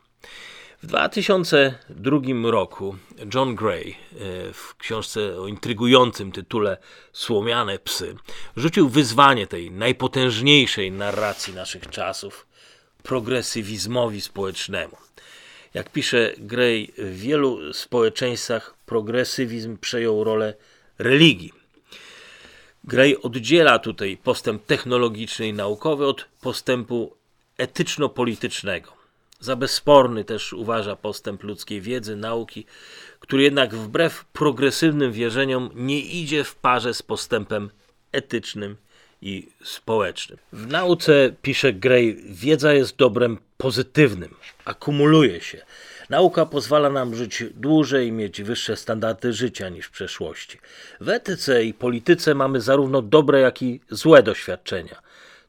W 0.82 0.86
2002 0.86 2.50
roku 2.50 2.96
John 3.34 3.54
Gray 3.54 3.90
e, 3.90 4.52
w 4.52 4.74
książce 4.78 5.40
o 5.40 5.46
intrygującym 5.46 6.32
tytule 6.32 6.76
Słomiane 7.12 7.78
psy 7.78 8.16
rzucił 8.56 8.88
wyzwanie 8.88 9.46
tej 9.46 9.70
najpotężniejszej 9.70 10.92
narracji 10.92 11.54
naszych 11.54 11.90
czasów 11.90 12.46
progresywizmowi 13.02 14.20
społecznemu. 14.20 14.96
Jak 15.74 15.90
pisze 15.90 16.32
Gray, 16.38 16.92
w 16.98 17.16
wielu 17.16 17.72
społeczeństwach 17.74 18.74
progresywizm 18.86 19.78
przejął 19.78 20.24
rolę 20.24 20.54
religii. 20.98 21.52
Gray 22.84 23.16
oddziela 23.22 23.78
tutaj 23.78 24.16
postęp 24.16 24.66
technologiczny 24.66 25.48
i 25.48 25.52
naukowy 25.52 26.06
od 26.06 26.24
postępu 26.40 27.16
etyczno-politycznego. 27.58 28.92
Za 29.40 29.56
bezsporny 29.56 30.24
też 30.24 30.52
uważa 30.52 30.96
postęp 30.96 31.42
ludzkiej 31.42 31.80
wiedzy, 31.80 32.16
nauki, 32.16 32.66
który 33.20 33.42
jednak 33.42 33.74
wbrew 33.74 34.24
progresywnym 34.24 35.12
wierzeniom 35.12 35.70
nie 35.74 36.00
idzie 36.00 36.44
w 36.44 36.54
parze 36.54 36.94
z 36.94 37.02
postępem 37.02 37.70
etycznym 38.12 38.76
i 39.22 39.48
społecznym. 39.64 40.38
W 40.52 40.66
nauce, 40.66 41.34
pisze 41.42 41.72
Gray, 41.72 42.16
wiedza 42.28 42.72
jest 42.72 42.96
dobrem 42.96 43.38
pozytywnym, 43.56 44.34
akumuluje 44.64 45.40
się. 45.40 45.64
Nauka 46.10 46.46
pozwala 46.46 46.90
nam 46.90 47.14
żyć 47.14 47.44
dłużej 47.54 48.08
i 48.08 48.12
mieć 48.12 48.42
wyższe 48.42 48.76
standardy 48.76 49.32
życia 49.32 49.68
niż 49.68 49.86
w 49.86 49.90
przeszłości. 49.90 50.58
W 51.00 51.08
etyce 51.08 51.64
i 51.64 51.74
polityce 51.74 52.34
mamy 52.34 52.60
zarówno 52.60 53.02
dobre, 53.02 53.40
jak 53.40 53.62
i 53.62 53.80
złe 53.90 54.22
doświadczenia. 54.22 55.02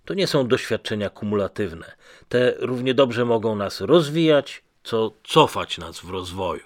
To 0.06 0.14
nie 0.14 0.28
są 0.28 0.48
doświadczenia 0.48 1.10
kumulatywne. 1.10 1.92
Te 2.30 2.54
równie 2.60 2.94
dobrze 2.94 3.26
mogą 3.26 3.56
nas 3.56 3.82
rozwijać, 3.82 4.64
co 4.84 5.14
cofać 5.24 5.78
nas 5.78 6.00
w 6.00 6.10
rozwoju. 6.10 6.64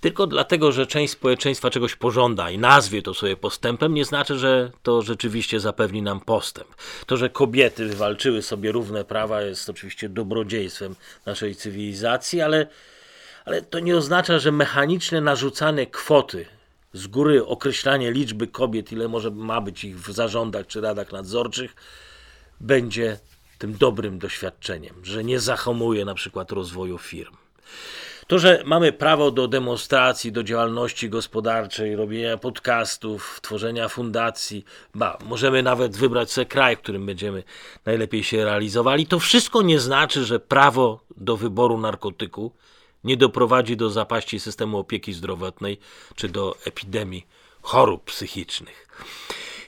Tylko 0.00 0.26
dlatego, 0.26 0.72
że 0.72 0.86
część 0.86 1.12
społeczeństwa 1.12 1.70
czegoś 1.70 1.96
pożąda 1.96 2.50
i 2.50 2.58
nazwie 2.58 3.02
to 3.02 3.14
sobie 3.14 3.36
postępem, 3.36 3.94
nie 3.94 4.04
znaczy, 4.04 4.38
że 4.38 4.70
to 4.82 5.02
rzeczywiście 5.02 5.60
zapewni 5.60 6.02
nam 6.02 6.20
postęp. 6.20 6.68
To, 7.06 7.16
że 7.16 7.30
kobiety 7.30 7.86
wywalczyły 7.86 8.42
sobie 8.42 8.72
równe 8.72 9.04
prawa, 9.04 9.42
jest 9.42 9.70
oczywiście 9.70 10.08
dobrodziejstwem 10.08 10.94
naszej 11.26 11.54
cywilizacji, 11.54 12.40
ale, 12.40 12.66
ale 13.44 13.62
to 13.62 13.78
nie 13.78 13.96
oznacza, 13.96 14.38
że 14.38 14.52
mechaniczne 14.52 15.20
narzucanie 15.20 15.86
kwoty, 15.86 16.46
z 16.92 17.06
góry 17.06 17.46
określanie 17.46 18.12
liczby 18.12 18.46
kobiet, 18.46 18.92
ile 18.92 19.08
może 19.08 19.30
ma 19.30 19.60
być 19.60 19.84
ich 19.84 20.00
w 20.00 20.12
zarządach 20.12 20.66
czy 20.66 20.80
radach 20.80 21.12
nadzorczych, 21.12 21.74
będzie 22.60 23.18
tym 23.58 23.74
dobrym 23.74 24.18
doświadczeniem, 24.18 24.94
że 25.02 25.24
nie 25.24 25.40
zahamuje 25.40 26.04
na 26.04 26.14
przykład 26.14 26.52
rozwoju 26.52 26.98
firm. 26.98 27.36
To, 28.30 28.38
że 28.38 28.62
mamy 28.64 28.92
prawo 28.92 29.30
do 29.30 29.48
demonstracji, 29.48 30.32
do 30.32 30.42
działalności 30.42 31.08
gospodarczej, 31.08 31.96
robienia 31.96 32.36
podcastów, 32.36 33.40
tworzenia 33.42 33.88
fundacji, 33.88 34.64
ba, 34.94 35.18
możemy 35.24 35.62
nawet 35.62 35.96
wybrać 35.96 36.32
sobie 36.32 36.46
kraj, 36.46 36.76
w 36.76 36.78
którym 36.78 37.06
będziemy 37.06 37.42
najlepiej 37.86 38.24
się 38.24 38.44
realizowali, 38.44 39.06
to 39.06 39.18
wszystko 39.18 39.62
nie 39.62 39.80
znaczy, 39.80 40.24
że 40.24 40.40
prawo 40.40 41.00
do 41.16 41.36
wyboru 41.36 41.78
narkotyku 41.78 42.52
nie 43.04 43.16
doprowadzi 43.16 43.76
do 43.76 43.90
zapaści 43.90 44.40
systemu 44.40 44.78
opieki 44.78 45.12
zdrowotnej 45.12 45.78
czy 46.14 46.28
do 46.28 46.56
epidemii 46.64 47.26
chorób 47.62 48.04
psychicznych. 48.04 48.88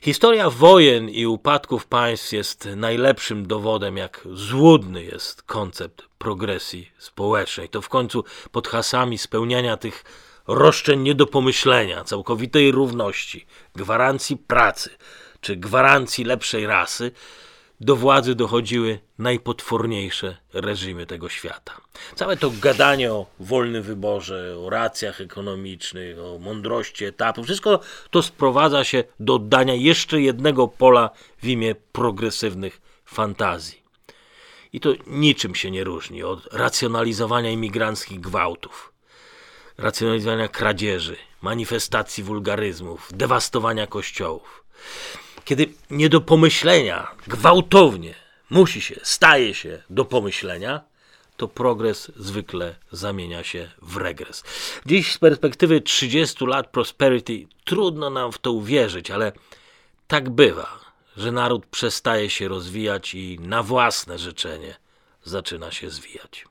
Historia 0.05 0.51
wojen 0.51 1.09
i 1.09 1.27
upadków 1.27 1.87
państw 1.87 2.33
jest 2.33 2.69
najlepszym 2.77 3.47
dowodem, 3.47 3.97
jak 3.97 4.21
złudny 4.33 5.05
jest 5.05 5.43
koncept 5.43 6.03
progresji 6.19 6.91
społecznej. 6.99 7.69
To 7.69 7.83
w 7.83 7.88
końcu 7.88 8.25
pod 8.53 8.69
hasami 8.69 9.19
spełniania 9.19 9.77
tych 9.77 10.05
roszczeń 10.47 11.01
nie 11.01 11.15
do 11.15 11.27
pomyślenia, 11.27 12.05
całkowitej 12.05 12.73
równości, 12.73 13.47
gwarancji 13.75 14.37
pracy 14.37 14.91
czy 15.41 15.57
gwarancji 15.57 16.25
lepszej 16.25 16.67
rasy, 16.67 17.12
do 17.83 17.97
władzy 17.97 18.35
dochodziły 18.35 18.99
najpotworniejsze 19.18 20.37
reżimy 20.53 21.07
tego 21.07 21.29
świata. 21.29 21.81
Całe 22.14 22.37
to 22.37 22.51
gadanie 22.61 23.12
o 23.12 23.27
wolnym 23.40 23.83
wyborze, 23.83 24.59
o 24.59 24.71
racjach 24.71 25.21
ekonomicznych, 25.21 26.18
o 26.18 26.38
mądrości 26.38 27.05
etapu, 27.05 27.45
wszystko 27.45 27.81
to 28.11 28.23
sprowadza 28.23 28.85
się 28.85 29.05
do 29.21 29.35
oddania 29.35 29.75
jeszcze 29.75 30.21
jednego 30.21 30.68
pola 30.68 31.11
w 31.42 31.47
imię 31.49 31.75
progresywnych 31.92 32.81
fantazji. 33.05 33.83
I 34.73 34.81
to 34.81 34.92
niczym 35.07 35.55
się 35.55 35.71
nie 35.71 35.85
różni 35.85 36.23
od 36.23 36.55
racjonalizowania 36.55 37.51
imigranckich 37.51 38.21
gwałtów, 38.21 38.92
racjonalizowania 39.79 40.49
kradzieży, 40.49 41.16
manifestacji 41.40 42.25
wulgaryzmów, 42.25 43.09
dewastowania 43.12 43.87
kościołów. 43.87 44.64
Kiedy 45.44 45.72
nie 45.90 46.09
do 46.09 46.20
pomyślenia, 46.20 47.11
gwałtownie 47.26 48.14
musi 48.50 48.81
się, 48.81 49.00
staje 49.02 49.55
się 49.55 49.83
do 49.90 50.05
pomyślenia, 50.05 50.81
to 51.37 51.48
progres 51.48 52.12
zwykle 52.16 52.74
zamienia 52.92 53.44
się 53.44 53.70
w 53.83 53.96
regres. 53.96 54.44
Dziś 54.87 55.12
z 55.12 55.18
perspektywy 55.18 55.81
30 55.81 56.46
lat 56.46 56.70
prosperity 56.70 57.46
trudno 57.64 58.11
nam 58.11 58.33
w 58.33 58.38
to 58.38 58.52
uwierzyć, 58.52 59.11
ale 59.11 59.33
tak 60.07 60.31
bywa, 60.31 60.81
że 61.16 61.33
naród 61.33 61.66
przestaje 61.66 62.31
się 62.31 62.48
rozwijać 62.48 63.14
i 63.14 63.38
na 63.40 63.62
własne 63.62 64.18
życzenie 64.18 64.74
zaczyna 65.24 65.70
się 65.70 65.90
zwijać. 65.90 66.44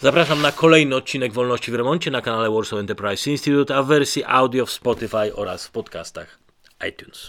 Zapraszam 0.00 0.42
na 0.42 0.52
kolejny 0.52 0.96
odcinek 0.96 1.32
Wolności 1.32 1.70
w 1.70 1.74
Remoncie 1.74 2.10
na 2.10 2.22
kanale 2.22 2.50
Warsaw 2.50 2.78
Enterprise 2.78 3.30
Institute, 3.30 3.76
a 3.76 3.82
w 3.82 3.86
wersji 3.86 4.24
audio 4.24 4.66
w 4.66 4.72
Spotify 4.72 5.34
oraz 5.34 5.66
w 5.66 5.70
podcastach 5.70 6.47
iTunes. 6.80 7.26